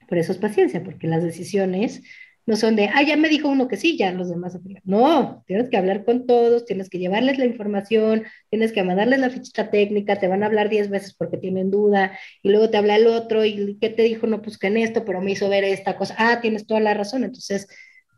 [0.10, 2.02] por eso es paciencia, porque las decisiones
[2.50, 4.58] no son de, ah, ya me dijo uno que sí, ya los demás.
[4.84, 9.30] No, tienes que hablar con todos, tienes que llevarles la información, tienes que mandarles la
[9.30, 12.96] ficha técnica, te van a hablar 10 veces porque tienen duda, y luego te habla
[12.96, 14.26] el otro, y ¿qué te dijo?
[14.26, 16.16] No, pues que en esto, pero me hizo ver esta cosa.
[16.18, 17.24] Ah, tienes toda la razón.
[17.24, 17.68] Entonces,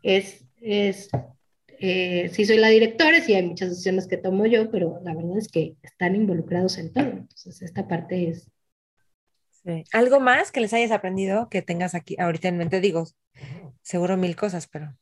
[0.02, 1.10] es, es,
[1.78, 5.36] eh, sí soy la directora, sí hay muchas decisiones que tomo yo, pero la verdad
[5.36, 7.04] es que están involucrados en todo.
[7.04, 8.50] Entonces, esta parte es,
[9.92, 12.80] ¿Algo más que les hayas aprendido que tengas aquí ahorita en mente?
[12.80, 13.06] Digo,
[13.82, 14.96] seguro mil cosas, pero...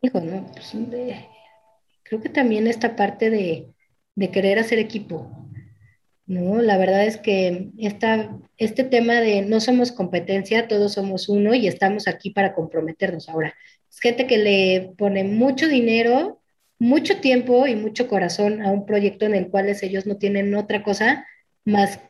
[0.00, 0.74] Hijo, no, pues,
[2.02, 3.72] creo que también esta parte de,
[4.30, 5.30] querer hacer equipo,
[6.26, 6.62] ¿no?
[6.62, 11.66] La verdad es que esta, este tema de no somos competencia, todos somos uno y
[11.66, 13.28] estamos aquí para comprometernos.
[13.28, 13.54] Ahora,
[13.90, 16.40] es gente que le pone mucho dinero,
[16.78, 20.82] mucho tiempo y mucho corazón a un proyecto en el cual ellos no tienen otra
[20.82, 21.26] cosa
[21.64, 22.00] más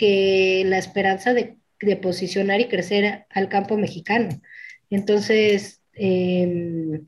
[0.00, 1.58] que la esperanza de,
[2.00, 4.40] posicionar y crecer al campo mexicano.
[4.88, 7.04] Entonces, em,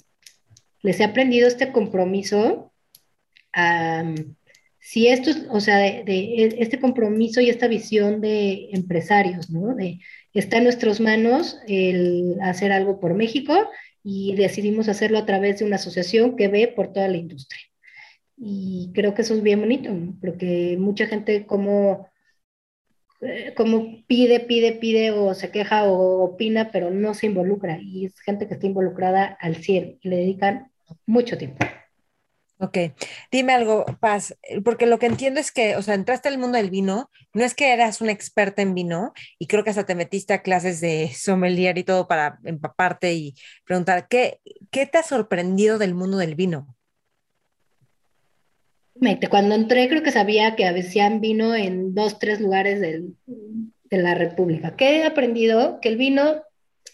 [0.83, 2.73] les he aprendido este compromiso.
[4.79, 9.75] si esto, o sea, de, este compromiso y esta visión de empresarios, ¿no?
[9.75, 10.01] De,
[10.35, 13.55] está en nuestras manos el hacer algo por México
[14.03, 17.63] y decidimos hacerlo a través de una asociación que ve por toda la industria.
[18.37, 19.91] Y creo que eso es bien bonito,
[20.21, 22.12] porque mucha gente como
[23.23, 27.79] eh, como pide, pide, pide o se queja o opina, pero no se involucra.
[27.81, 30.73] Y es gente que está involucrada al 100 y le dedican
[31.07, 31.65] mucho tiempo.
[32.59, 32.79] Ok,
[33.33, 36.71] dime algo, Paz, porque lo que entiendo es que, o sea, entraste al mundo del
[36.71, 40.33] vino, no es que eras una experta en vino y creo que hasta te metiste
[40.33, 45.77] a clases de sommelier y todo para empaparte y preguntar, ¿qué, qué te ha sorprendido
[45.79, 46.77] del mundo del vino?
[49.31, 53.15] Cuando entré creo que sabía que habían vino en dos, tres lugares de
[53.91, 54.77] la República.
[54.77, 55.81] ¿Qué he aprendido?
[55.81, 56.43] Que el vino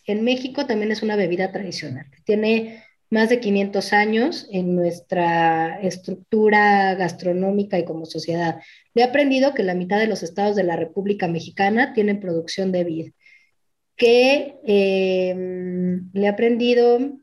[0.07, 2.07] en México también es una bebida tradicional.
[2.25, 8.61] Tiene más de 500 años en nuestra estructura gastronómica y como sociedad.
[8.95, 12.85] he aprendido que la mitad de los estados de la República Mexicana tienen producción de
[12.85, 13.13] vid.
[13.97, 17.19] Que em, le he aprendido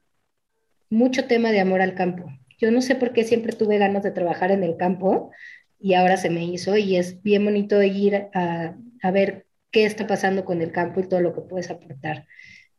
[0.90, 2.26] mucho tema de amor al campo.
[2.66, 5.30] Yo no sé por qué siempre tuve ganas de trabajar en el campo
[5.80, 8.76] y ahora se me hizo y es bien bonito ir a,
[9.11, 12.26] ver qué está pasando con el campo y todo lo que puedes aportar.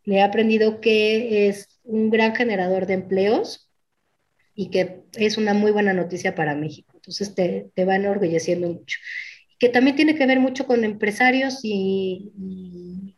[0.02, 3.70] Le he aprendido que es un gran generador de empleos
[4.56, 6.90] y que es una muy buena noticia para México.
[6.96, 8.98] Entonces te, te va enorgulleciendo mucho.
[9.60, 13.16] Que también tiene que ver mucho con empresarios y, y,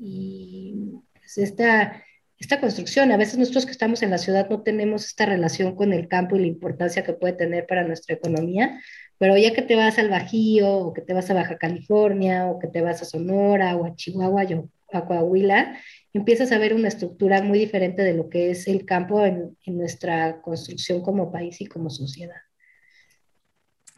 [0.00, 0.74] y
[1.14, 2.02] pues esta
[2.40, 3.12] esta construcción.
[3.12, 6.36] A veces nosotros que estamos en la ciudad no tenemos esta relación con el campo
[6.36, 8.80] y la importancia que puede tener para nuestra economía,
[9.18, 12.58] pero ya que te vas al Bajío o que te vas a Baja California o
[12.58, 15.76] que te vas a Sonora o a Chihuahua o a Coahuila,
[16.14, 20.40] empiezas a ver una estructura muy diferente de lo que es el campo en, nuestra
[20.40, 22.40] construcción como país y como sociedad.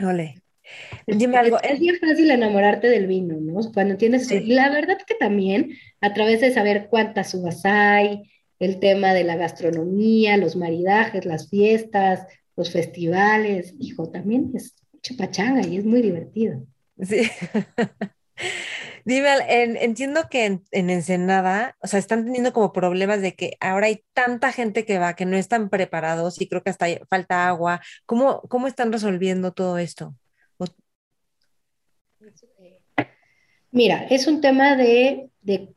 [0.00, 0.34] Ole,
[1.06, 1.60] Dime algo.
[1.62, 3.60] Es, bien fácil enamorarte del vino, ¿no?
[3.72, 4.30] Cuando tienes.
[4.30, 8.31] Y la verdad que también, a través de saber cuántas uvas hay,
[8.64, 15.66] el tema de la gastronomía, los maridajes, las fiestas, los festivales, hijo, también es chupachanga
[15.66, 16.64] y es muy divertido.
[17.00, 17.22] Sí.
[19.04, 24.04] Dime, entiendo que en, Ensenada, o sea, están teniendo como problemas de que ahora hay
[24.12, 27.80] tanta gente que va que no están preparados y creo que hasta falta agua.
[28.06, 30.14] ¿Cómo, cómo están resolviendo todo esto?
[33.72, 35.30] Mira, es un tema de,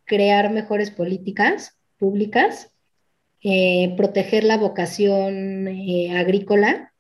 [0.04, 2.72] crear mejores políticas públicas,
[3.46, 6.94] eh, proteger la vocación eh, agrícola,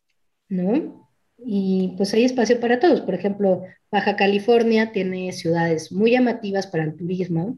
[0.47, 1.05] ¿no?
[1.37, 3.01] y pues hay espacio para todos.
[3.01, 7.57] Por ejemplo, Baja California tiene ciudades muy llamativas para el turismo.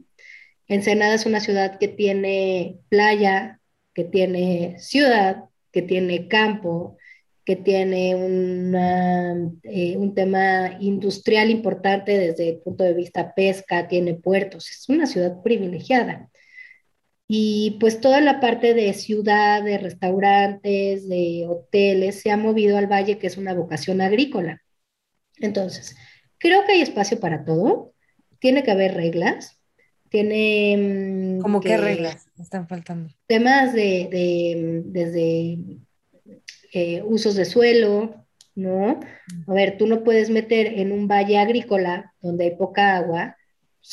[0.66, 3.60] Ensenada es una ciudad que tiene playa,
[3.94, 6.96] que tiene ciudad, que tiene campo,
[7.44, 14.70] que tiene eh, un tema industrial importante desde el punto de vista pesca, tiene puertos,
[14.70, 16.28] es una ciudad privilegiada.
[17.30, 22.86] Y pues toda la parte de ciudad, de restaurantes, de hoteles, se ha movido al
[22.86, 24.62] valle, que es una vocación agrícola.
[25.36, 25.94] Entonces,
[26.38, 27.92] creo que hay espacio para todo.
[28.38, 29.60] Tiene que haber reglas.
[30.08, 31.36] Tiene...
[31.36, 33.10] Mm, ¿Cómo qué reglas están faltando?
[33.26, 35.58] Temas de, desde
[36.72, 38.24] eh, usos de suelo,
[38.54, 39.00] ¿no?
[39.46, 43.36] A ver, tú no puedes meter en un valle agrícola donde hay poca agua,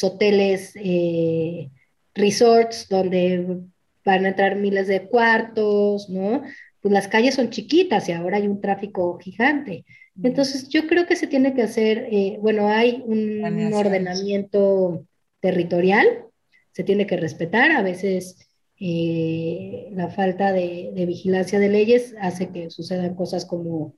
[0.01, 0.71] hoteles...
[0.77, 1.69] Eh,
[2.15, 3.59] resorts donde
[4.03, 6.43] van a entrar miles de cuartos, ¿no?
[6.81, 9.85] Pues las calles son chiquitas y ahora hay un tráfico gigante.
[10.23, 15.05] Entonces yo creo que se tiene que hacer, eh, bueno, hay un ordenamiento
[15.41, 16.07] territorial,
[16.71, 18.47] se tiene que respetar, a veces
[18.79, 23.95] eh, la falta de, de, vigilancia de leyes hace que sucedan cosas como,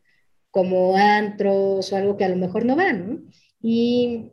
[0.51, 3.21] como antros o algo que a lo mejor no van, ¿no?
[3.61, 4.31] Y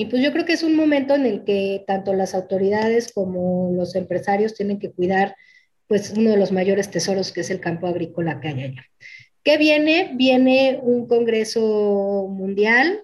[0.00, 3.72] y pues yo creo que es un momento en el que tanto las autoridades como
[3.74, 5.34] los empresarios tienen que cuidar
[5.88, 8.86] pues uno de los mayores tesoros que es el campo agrícola que hay allá.
[9.42, 10.12] ¿Qué viene?
[10.14, 13.02] Viene un Congreso Mundial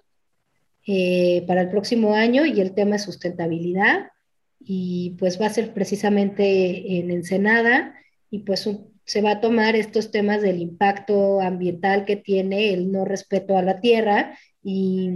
[0.87, 4.07] eh, para el próximo año y el tema es sustentabilidad
[4.57, 7.93] y pues va a ser precisamente en Ensenada
[8.29, 8.69] y pues
[9.03, 13.63] se va a tomar estos temas del impacto ambiental que tiene el no respeto a
[13.63, 14.37] la tierra
[14.67, 15.11] y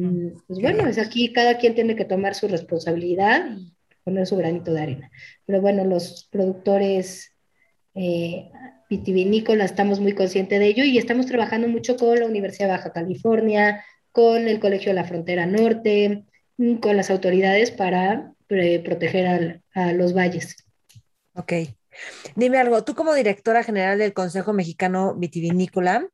[0.46, 3.74] pues bueno, es aquí cada quien tiene que tomar su responsabilidad y
[4.04, 5.12] poner su granito de arena.
[5.48, 7.36] Pero bueno, los productores
[7.96, 8.52] eh,
[8.92, 12.94] vitivinícolas estamos muy conscientes de ello y estamos trabajando mucho con la Universidad de Baja
[12.94, 16.26] California, con el Colegio de la Frontera Norte,
[16.80, 20.58] con las autoridades para eh, proteger a los valles.
[21.34, 21.54] Ok.
[22.36, 26.08] Dime algo, tú como directora general del Consejo Mexicano Vitivinícola,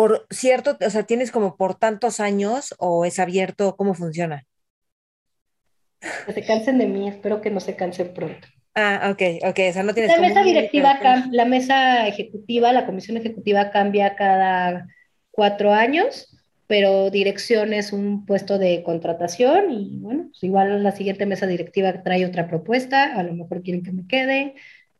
[0.00, 4.46] por cierto, o sea, tienes como por tantos años o es abierto, ¿cómo funciona?
[6.24, 8.48] Que se cansen de mí, espero que no se cansen pronto.
[8.74, 10.16] Ah, ok, ok, o sea, no tienes...
[10.16, 10.98] La mesa directiva,
[11.30, 14.88] la mesa ejecutiva, la comisión ejecutiva cambia cada
[15.32, 16.34] cuatro años,
[16.66, 22.02] pero dirección es un puesto de contratación y bueno, pues igual la siguiente mesa directiva
[22.02, 24.54] trae otra propuesta, a lo mejor quieren que me quede.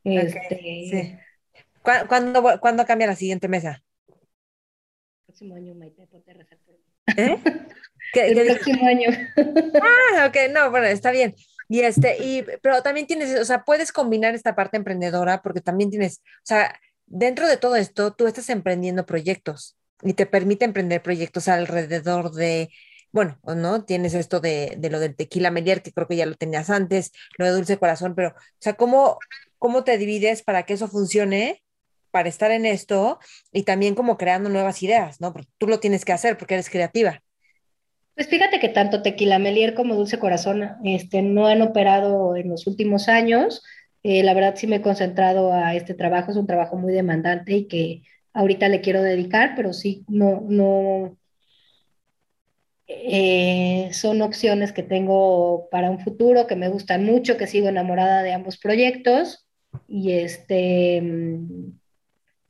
[0.05, 1.20] Este...
[1.80, 3.82] ¿Cuándo, ¿Cuándo cambia la siguiente mesa?
[5.31, 6.83] Próximo año, Maite, ponte rezar por mí.
[7.16, 7.39] ¿Eh?
[8.12, 9.09] ¿Qué, el próximo año.
[9.81, 11.37] ah, ok, no, bueno, está bien.
[11.68, 15.91] Y este, y, pero también tienes, o sea, puedes combinar esta parte emprendedora porque también
[15.91, 16.76] tienes, o sea,
[17.07, 22.70] dentro de todo esto, tú estás emprendiendo proyectos y te permite emprender proyectos alrededor de,
[23.12, 23.85] bueno, ¿no?
[23.85, 27.12] Tienes esto de, de lo del tequila Melier, que creo que ya lo tenías antes,
[27.39, 29.20] lo de dulce corazón, pero, o sea, ¿cómo,
[29.59, 31.62] cómo te divides para que eso funcione
[32.11, 33.19] para estar en esto
[33.53, 35.33] y también como creando nuevas ideas, ¿no?
[35.33, 37.23] Porque tú lo tienes que hacer porque eres creativa.
[38.15, 42.67] Pues fíjate que tanto Tequila Melier como Dulce Corazón este, no han operado en los
[42.67, 43.63] últimos años.
[44.03, 47.53] Eh, la verdad sí me he concentrado a este trabajo, es un trabajo muy demandante
[47.55, 48.03] y que
[48.33, 51.17] ahorita le quiero dedicar, pero sí, no, no,
[52.93, 58.23] eh, son opciones que tengo para un futuro, que me gustan mucho, que sigo enamorada
[58.23, 59.47] de ambos proyectos
[59.87, 61.01] y este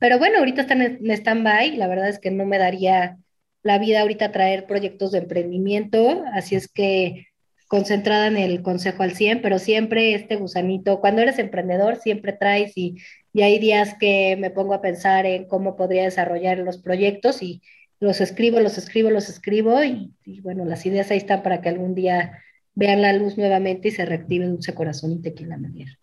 [0.01, 3.19] pero bueno, ahorita están en stand-by, la verdad es que no me daría
[3.61, 7.27] la vida ahorita traer proyectos de emprendimiento, así es que
[7.67, 12.73] concentrada en el consejo al 100, pero siempre este gusanito, cuando eres emprendedor siempre traes
[12.75, 12.97] y,
[13.31, 17.61] y hay días que me pongo a pensar en cómo podría desarrollar los proyectos y
[17.99, 21.93] los escribo, los escribo, los escribo y, bueno, las ideas ahí están para que algún
[21.93, 22.39] día
[22.73, 26.00] vean la luz nuevamente y se reactive Dulce Corazón y Tequila Manier.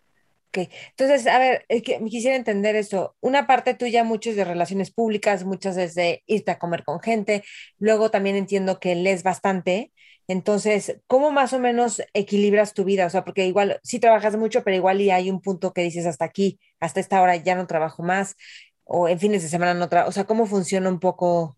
[0.49, 3.15] Ok, entonces, a ver, es que quisiera entender esto.
[3.19, 7.43] Una parte tuya, muchas de relaciones públicas, muchas desde irte a comer con gente.
[7.77, 9.91] Luego también entiendo que lees bastante.
[10.27, 13.05] Entonces, ¿cómo más o menos equilibras tu vida?
[13.05, 16.07] O sea, porque igual sí trabajas mucho, pero igual y hay un punto que dices
[16.07, 18.35] hasta aquí, hasta esta hora ya no trabajo más,
[18.85, 20.09] o en fines de semana no trabajo.
[20.09, 21.55] O sea, ¿cómo funciona un poco?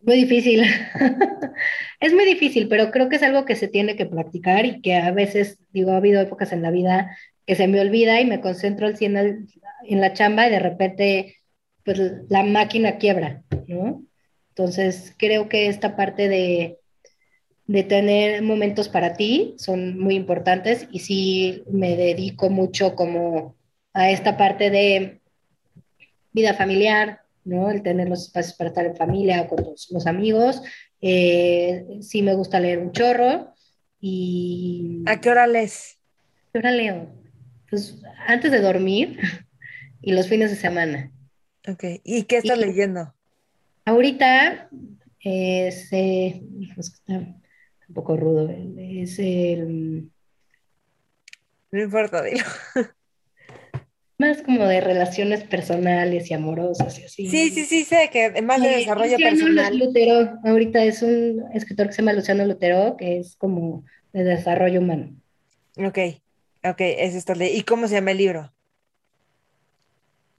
[0.00, 0.64] Muy difícil.
[2.00, 4.96] es muy difícil, pero creo que es algo que se tiene que practicar y que
[4.96, 7.16] a veces, digo, ha habido épocas en la vida
[7.48, 9.48] que se me olvida y me concentro al 100
[9.84, 11.36] en la chamba y de repente,
[11.82, 14.04] pues la máquina quiebra, ¿no?
[14.50, 16.78] Entonces, creo que esta parte de,
[17.66, 23.56] de tener momentos para ti son muy importantes y sí me dedico mucho como
[23.94, 25.22] a esta parte de
[26.32, 27.70] vida familiar, ¿no?
[27.70, 30.60] El tener los espacios para estar en familia o con los, amigos.
[31.00, 33.54] Eh, sí me gusta leer un chorro
[34.02, 35.02] y...
[35.06, 35.96] ¿A qué hora lees?
[36.48, 37.18] ¿A qué hora leo?
[37.70, 39.18] Pues antes de dormir
[40.00, 41.12] y los fines de semana.
[41.68, 43.14] Ok, ¿y qué estás leyendo?
[43.84, 44.70] Ahorita
[45.20, 46.42] es, eh,
[46.76, 50.10] está un poco rudo, es el...
[51.70, 52.44] No importa, dilo.
[54.18, 57.28] Más como de relaciones personales y amorosas y así.
[57.28, 59.78] Sí, sí, sí, sé que más de desarrollo personal.
[59.78, 64.80] Lutero, ahorita es un escritor que se llama Luciano Lutero, que es como de desarrollo
[64.80, 65.14] humano.
[65.76, 65.98] Ok,
[66.64, 67.32] ok, es esto.
[67.38, 68.52] ¿Y cómo se llama el libro?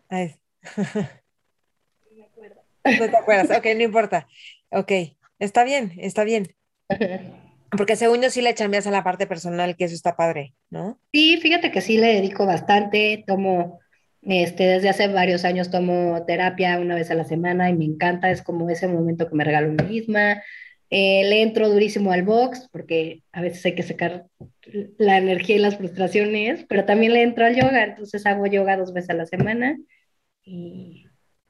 [0.09, 0.35] Ay.
[0.75, 2.61] No me acuerdo.
[2.83, 4.27] No te acuerdas, ok, no importa.
[4.69, 4.91] Ok,
[5.39, 6.55] está bien, está bien.
[7.71, 10.99] Porque según yo sí le chambeas a la parte personal, que eso está padre, ¿no?
[11.13, 13.79] Sí, fíjate que sí le dedico bastante, tomo,
[14.23, 18.31] este, desde hace varios años tomo terapia una vez a la semana y me encanta,
[18.31, 20.41] es como ese momento que me regalo a mí misma.
[20.91, 24.25] Eh, le entro durísimo al box, porque a veces hay que sacar
[24.97, 28.91] la energía y las frustraciones, pero también le entro al yoga, entonces hago yoga dos
[28.93, 29.77] veces a la semana
[30.43, 31.05] y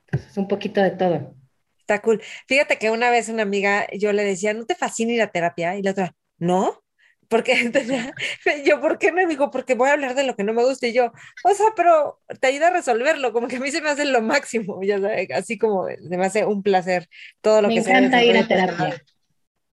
[0.10, 1.36] pues, es un poquito de todo.
[1.80, 2.22] Está cool.
[2.48, 5.78] Fíjate que una vez una amiga, yo le decía, ¿no te fascina ir a terapia?
[5.78, 6.84] Y la otra, ¿no?
[7.30, 7.54] Porque
[8.66, 9.26] yo, ¿por qué no?
[9.28, 10.88] Digo, porque voy a hablar de lo que no me gusta.
[10.88, 11.14] Y yo,
[11.44, 14.22] o sea, pero te ayuda a resolverlo, como que a mí se me hace lo
[14.22, 17.08] máximo, ya sabes, así como se me hace un placer
[17.42, 18.02] todo lo que sea.
[18.02, 19.04] Me encanta ir a terapia.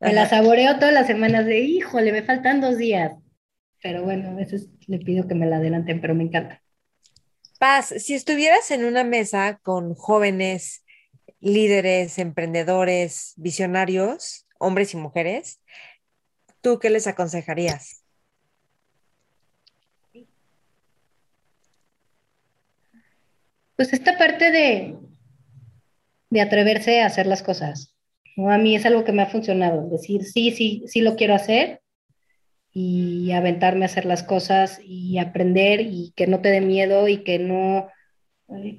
[0.04, 3.14] Me la saboreo todas las semanas de, híjole, me faltan dos días.
[3.82, 6.62] Pero bueno, a veces le pido que me la adelanten, pero me encanta.
[7.58, 10.84] Paz, si estuvieras en una mesa con jóvenes
[11.40, 15.62] líderes, emprendedores, visionarios, hombres y mujeres,
[16.60, 18.04] ¿tú qué les aconsejarías?
[23.78, 24.98] Pues esta parte de,
[26.30, 27.93] de atreverse a hacer las cosas.
[28.38, 31.82] A mí es algo que me ha funcionado, decir, sí, sí, sí lo quiero hacer
[32.72, 37.18] y aventarme a hacer las cosas y aprender y que no te dé miedo y
[37.18, 37.90] que no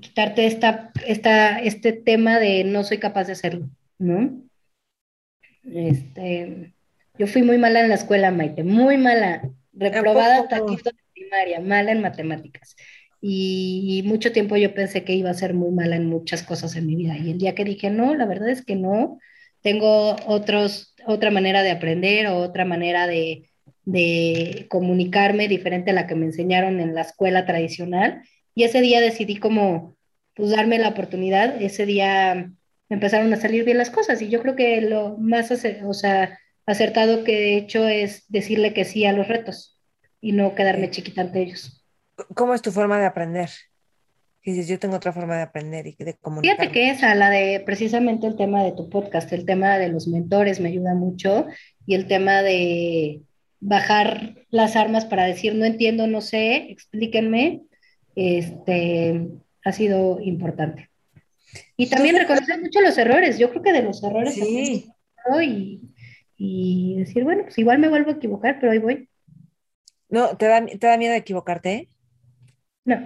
[0.00, 4.42] quitarte esta, esta, este tema de no soy capaz de hacerlo, ¿no?
[5.64, 6.74] Este,
[7.18, 11.60] yo fui muy mala en la escuela, Maite, muy mala, reprobada hasta quinto de primaria,
[11.60, 12.76] mala en matemáticas.
[13.20, 16.86] Y, mucho tiempo yo pensé que iba a ser muy mala en muchas cosas en
[16.86, 17.16] mi vida.
[17.16, 19.18] Y el día que dije, no, la verdad es que no,
[19.64, 23.48] tengo otros, otra manera de aprender o otra manera de,
[23.84, 28.22] de comunicarme diferente a la que me enseñaron en la escuela tradicional
[28.54, 29.96] y ese día decidí como,
[30.34, 32.52] pues darme la oportunidad, ese día
[32.90, 37.24] empezaron a salir bien las cosas y yo creo que lo más o sea, acertado
[37.24, 39.80] que he hecho es decirle que sí a los retos
[40.20, 41.82] y no quedarme chiquita ante ellos.
[42.34, 43.48] ¿Cómo es tu forma de aprender?
[44.44, 46.56] Dices, yo tengo otra forma de aprender y de comunicar.
[46.56, 50.06] Fíjate que esa, la de precisamente el tema de tu podcast, el tema de los
[50.06, 51.46] mentores me ayuda mucho
[51.86, 53.22] y el tema de
[53.60, 57.62] bajar las armas para decir, no entiendo, no sé, explíquenme
[58.14, 59.28] este,
[59.64, 60.90] ha sido importante.
[61.78, 63.38] Y también reconocer mucho los errores.
[63.38, 64.86] Yo creo que de los errores sí.
[65.42, 65.80] y,
[66.36, 69.08] y decir, bueno, pues igual me vuelvo a equivocar, pero ahí voy.
[70.10, 71.88] No, ¿te da, te da miedo equivocarte?
[72.84, 73.00] No.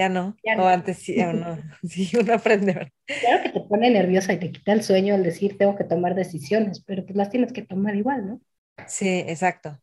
[0.00, 0.36] Ya no.
[0.58, 1.58] O antes sí, o no.
[1.88, 2.92] Sí, uno aprende.
[3.06, 6.14] Claro que te pone nerviosa y te quita el sueño al decir tengo que tomar
[6.14, 8.40] decisiones, pero pues las tienes que tomar igual, ¿no?
[8.86, 9.78] Sí, exacto.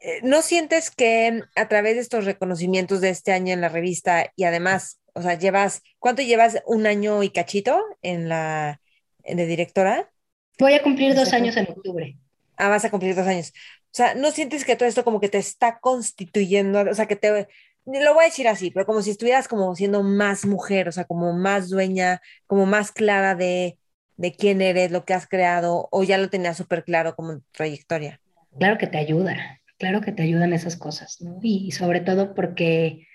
[0.00, 4.32] Eh, ¿No sientes que a través de estos reconocimientos de este año en la revista
[4.36, 6.62] y además, o sea, llevas, ¿cuánto llevas?
[6.66, 8.80] ¿Un año y cachito en la
[9.24, 10.10] de directora?
[10.58, 12.16] Voy a cumplir dos años en octubre.
[12.56, 13.52] Ah, vas a cumplir dos años.
[13.90, 17.16] O sea, ¿no sientes que todo esto como que te está constituyendo, o sea, que
[17.16, 17.48] te,
[17.92, 21.04] lo voy a decir así, pero como si estuvieras como siendo más mujer, o sea,
[21.04, 23.78] como más dueña, como más clara de,
[24.16, 28.20] de quién eres, lo que has creado, o ya lo tenías súper claro como trayectoria?
[28.58, 31.38] Claro que te ayuda claro que te ayudan esas cosas, ¿no?
[31.42, 33.06] Y, sobre todo porque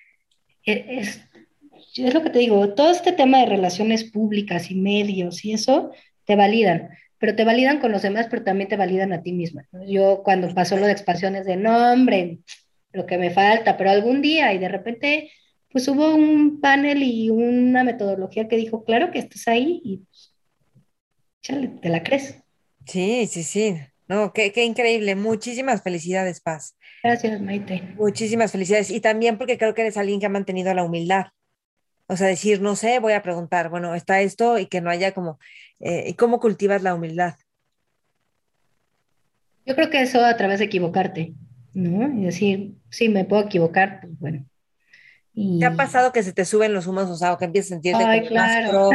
[0.65, 1.21] e, es,
[1.95, 5.91] es lo que te digo, todo este tema de relaciones públicas y medios y eso
[6.25, 9.67] te validan, pero te validan con los demás, pero también te validan a ti misma.
[9.87, 12.39] Yo cuando pasó lo de expansiones de nombre,
[12.93, 15.31] lo que me falta, pero algún día y de repente
[15.71, 20.03] pues hubo un panel y una metodología que dijo, claro que estás ahí y
[21.41, 22.37] chale, te la crees.
[22.85, 23.75] Sí, sí, sí.
[24.07, 25.15] No, qué, qué, increíble.
[25.15, 26.77] Muchísimas felicidades, Paz.
[27.01, 27.95] Gracias, Maite.
[27.97, 28.91] Muchísimas felicidades.
[28.91, 31.27] Y también porque creo que eres alguien que ha mantenido la humildad.
[32.07, 35.13] O sea, decir, no sé, voy a preguntar, bueno, está esto y que no haya
[35.13, 35.39] como,
[35.79, 37.35] eh, ¿y cómo cultivas la humildad?
[39.65, 41.33] Yo creo que eso a través de equivocarte,
[41.73, 42.19] ¿no?
[42.19, 44.45] Y decir, sí, me puedo equivocar, pues bueno,
[45.35, 47.73] ¿Qué ha pasado que se te suben los humos, o sea, o que empiezas a
[47.75, 48.91] sentirte Ay, claro.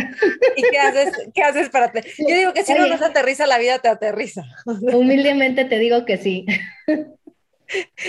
[0.57, 3.81] ¿Y qué haces, qué haces para Yo digo que si no nos aterriza la vida,
[3.81, 4.45] te aterriza.
[4.65, 6.47] Humildemente te digo que sí.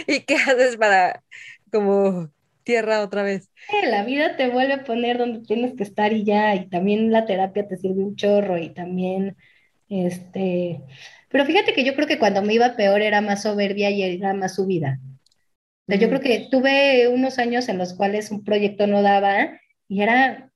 [0.05, 1.23] ¿Y qué haces para
[1.71, 2.29] como
[2.63, 3.49] tierra otra vez?
[3.83, 7.25] la vida te vuelve a poner donde tienes que estar y ya, y también la
[7.25, 9.37] terapia te sirve un chorro y también,
[9.89, 10.83] este,
[11.29, 14.33] pero fíjate que yo creo que cuando me iba peor era más soberbia y era
[14.33, 14.99] más subida
[15.97, 20.51] yo creo que tuve unos años en los cuales un proyecto no daba y era,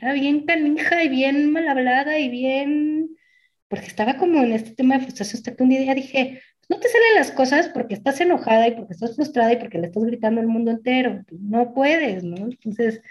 [0.00, 3.16] era bien canija y bien mal hablada y bien,
[3.68, 6.88] porque estaba como en este tema de frustración hasta que un día dije, no te
[6.88, 10.40] salen las cosas porque estás enojada y porque estás frustrada y porque le estás gritando
[10.40, 11.24] al mundo entero.
[11.30, 12.36] No puedes, ¿no?
[12.36, 13.02] Entonces,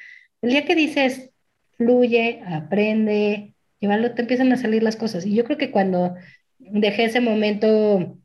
[0.42, 1.32] el día que dices,
[1.78, 3.53] fluye, aprende,
[3.84, 5.26] y te empiezan a salir las cosas.
[5.26, 6.16] Y yo creo que cuando
[6.60, 8.18] dejé ese momento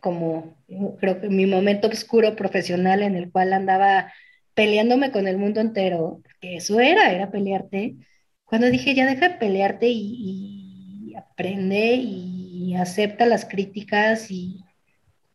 [0.00, 0.56] como
[0.98, 4.12] creo que mi momento oscuro profesional en el cual andaba
[4.54, 7.96] peleándome con el mundo entero, que eso era, era pelearte,
[8.44, 14.64] cuando dije ya deja de pelearte y, aprende y acepta las críticas y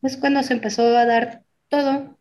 [0.02, 2.18] pues cuando se empezó a dar todo,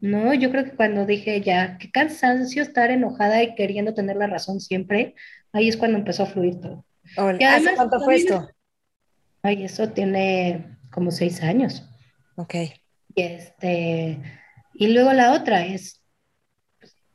[0.00, 0.34] ¿no?
[0.34, 4.60] Yo creo que cuando dije ya, qué cansancio estar enojada y queriendo tener la razón
[4.60, 5.14] siempre,
[5.56, 6.84] ahí es cuando empezó a fluir todo.
[7.16, 8.48] ¿Hace cuánto fue esto?
[9.42, 11.88] Ay, eso tiene como seis años.
[12.36, 12.54] Ok.
[13.14, 14.18] Y, este,
[14.74, 16.02] y luego la otra es,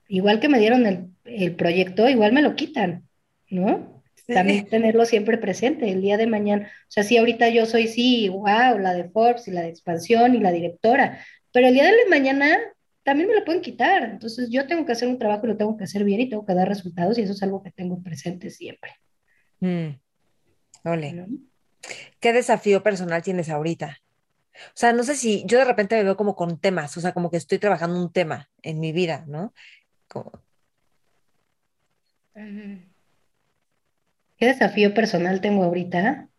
[0.08, 3.08] igual que me dieron el, proyecto, igual me lo quitan,
[3.50, 4.02] ¿no?
[4.28, 6.72] También tenerlo siempre presente el día de mañana.
[6.88, 10.36] O sea, sí, ahorita yo soy, sí, wow, la de Forbes y la de expansión
[10.36, 12.58] y la directora, pero el día de mañana
[13.04, 14.04] también me lo pueden quitar.
[14.04, 16.46] Entonces yo tengo que hacer un trabajo y lo tengo que hacer bien y tengo
[16.46, 18.92] que dar resultados y eso es algo que tengo presente siempre.
[19.60, 19.90] Mm.
[20.84, 21.28] Ole.
[22.20, 23.98] ¿Qué desafío personal tienes ahorita?
[24.54, 27.14] O sea, no sé si yo de repente me veo como con temas, o sea,
[27.14, 29.54] como que estoy trabajando un tema en mi vida, ¿no?
[34.38, 36.31] ¿Qué desafío personal tengo ahorita?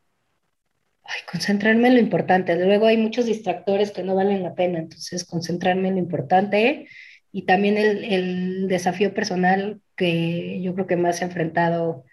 [1.04, 2.54] Ay, concentrarme en lo importante.
[2.56, 6.88] Luego hay muchos distractores que no valen la pena, entonces concentrarme en lo importante
[7.32, 12.04] y también el, el desafío personal que yo creo que más he enfrentado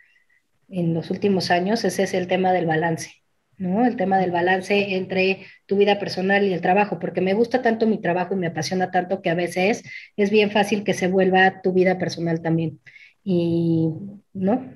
[0.70, 3.12] en los últimos años, ese es el tema del balance.
[3.60, 3.86] ¿no?
[3.86, 7.86] El tema del balance entre tu vida personal y el trabajo, porque me gusta tanto
[7.86, 9.84] mi trabajo y me apasiona tanto que a veces
[10.16, 12.80] es bien fácil que se vuelva tu vida personal también.
[13.24, 13.90] Y,
[14.34, 14.74] ¿no?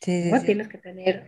[0.00, 1.24] sí, Tienes que tener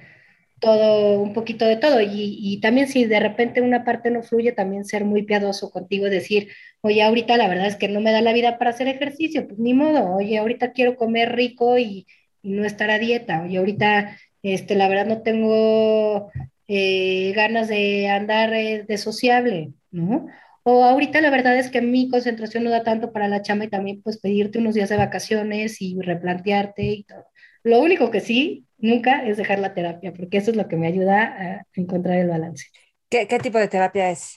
[0.65, 2.01] todo, un poquito de todo.
[2.01, 6.49] Y, también si de repente una parte no fluye, también ser muy piadoso contigo, decir,
[6.81, 9.59] oye, ahorita la verdad es que no me da la vida para hacer ejercicio, pues
[9.59, 12.07] ni modo, oye, ahorita quiero comer rico y,
[12.43, 16.31] y no estar a dieta, oye, ahorita este, la verdad no tengo
[16.69, 20.27] eh, ganas de andar eh, de sociable, ¿no?
[20.63, 23.69] O ahorita la verdad es que mi concentración no da tanto para la chamba y
[23.69, 27.27] también pues pedirte unos días de vacaciones y replantearte y todo.
[27.65, 30.87] Lo único que sí, nunca es dejar la terapia, porque eso es lo que me
[30.87, 32.67] ayuda a encontrar el balance.
[33.09, 34.37] ¿Qué, qué tipo de terapia es?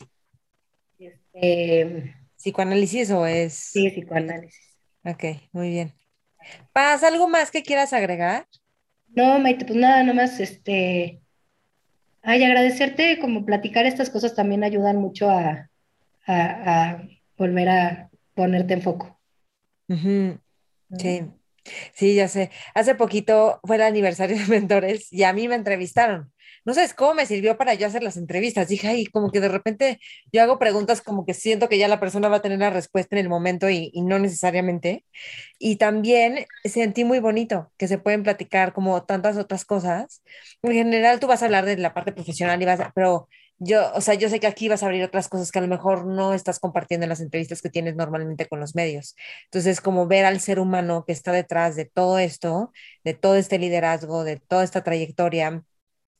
[0.97, 3.53] Este, ¿Psicoanálisis o es...?
[3.53, 4.77] Sí, psicoanálisis.
[5.03, 5.93] Ok, muy bien.
[6.71, 8.47] ¿Pasa algo más que quieras agregar?
[9.09, 11.21] No, Maite, pues nada, nomás, este,
[12.21, 15.69] ay, agradecerte, como platicar estas cosas también ayudan mucho a,
[17.37, 19.19] volver a ponerte en foco.
[19.87, 21.23] Sí,
[21.93, 22.51] sí, ya sé.
[22.73, 26.31] Hace poquito fue el aniversario de Mentores y a mí me entrevistaron
[26.67, 28.67] no sabes cómo me sirvió para yo hacer las entrevistas.
[28.67, 30.01] Dije, ay, como que de repente
[30.33, 33.15] yo hago preguntas como que siento que ya la persona va a tener la respuesta
[33.15, 35.05] en el momento y, no necesariamente.
[35.59, 40.21] Y también sentí muy bonito que se pueden platicar como tantas otras cosas.
[40.61, 43.91] En general tú vas a hablar de la parte profesional y vas a, pero yo,
[43.93, 46.05] o sea, yo sé que aquí vas a abrir otras cosas que a lo mejor
[46.05, 49.15] no estás compartiendo en las entrevistas que tienes normalmente con los medios.
[49.45, 52.71] Entonces, como ver al ser humano que está detrás de todo esto,
[53.03, 55.63] de todo este liderazgo, de toda esta trayectoria,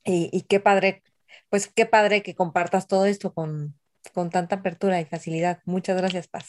[0.04, 1.02] y, qué padre
[1.50, 3.74] Pues qué padre que compartas todo esto con,
[4.14, 5.60] con tanta apertura y facilidad.
[5.64, 6.46] Muchas gracias, Paz.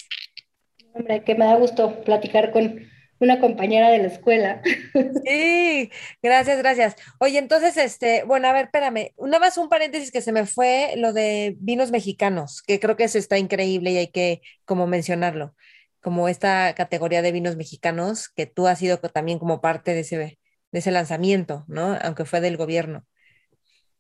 [0.93, 2.87] Hombre, que me da gusto platicar con
[3.19, 4.61] una compañera de la escuela.
[5.25, 5.91] Sí,
[6.21, 6.95] gracias, gracias.
[7.19, 10.93] Oye, entonces, este, bueno, a ver, espérame, una más un paréntesis que se me fue
[10.97, 15.55] lo de vinos mexicanos, que creo que eso está increíble y hay que como mencionarlo,
[16.01, 20.17] como esta categoría de vinos mexicanos que tú has sido también como parte de ese,
[20.17, 20.39] de
[20.71, 21.97] ese lanzamiento, ¿no?
[22.01, 23.05] Aunque fue del gobierno.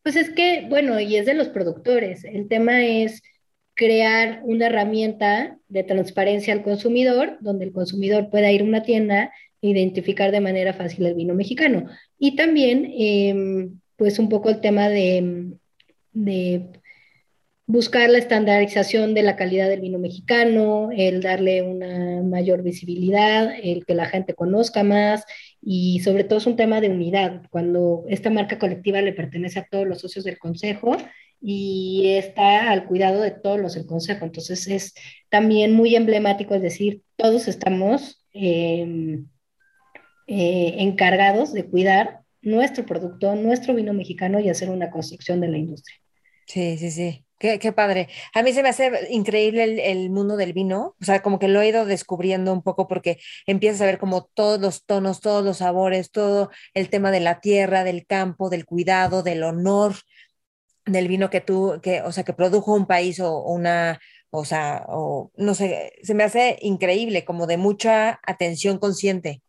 [0.03, 2.23] Pues es que, bueno, y es de los productores.
[2.23, 3.21] El tema es
[3.79, 9.31] crear una herramienta de transparencia al consumidor, donde el consumidor pueda ir a una tienda
[9.61, 11.85] e identificar de manera fácil el vino mexicano.
[12.17, 15.53] Y también, em, pues un poco el tema de,
[16.11, 16.65] de
[17.67, 23.85] buscar la estandarización de la calidad del vino mexicano, el darle una mayor visibilidad, el
[23.85, 25.23] que la gente conozca más
[25.61, 27.43] y sobre todo es un tema de unidad.
[27.49, 30.97] Cuando esta marca colectiva le pertenece a todos los socios del consejo
[31.41, 34.25] y está al cuidado de todos los del consejo.
[34.25, 34.93] Entonces es
[35.29, 39.27] también muy emblemático, es decir, todos estamos em,
[40.27, 45.57] eh, encargados de cuidar nuestro producto, nuestro vino mexicano y hacer una construcción de la
[45.57, 45.97] industria.
[46.45, 47.25] Sí, sí, sí.
[47.37, 48.09] Qué, qué, padre.
[48.33, 51.47] A mí se me hace increíble el, el, mundo del vino, o sea, como que
[51.47, 55.45] lo he ido descubriendo un poco porque empiezas a ver como todos los tonos, todos
[55.45, 59.95] los sabores, todo el tema de la tierra, del campo, del cuidado, del honor,
[60.91, 63.99] del vino que tú, que, o sea, que produjo un país o, una,
[64.29, 69.41] o sea, o no sé, se me hace increíble, como de mucha atención consciente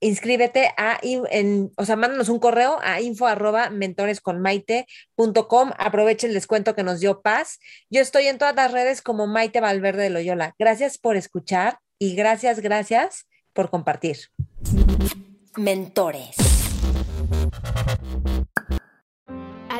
[0.00, 5.70] inscríbete a, en, o sea, mándanos un correo a info arroba mentoresconmaite.com.
[5.78, 7.58] Aprovecha el descuento que nos dio Paz.
[7.90, 10.54] Yo estoy en todas las redes como Maite Valverde de Loyola.
[10.58, 14.18] Gracias por escuchar y gracias, gracias por compartir.
[15.56, 16.61] Mentores.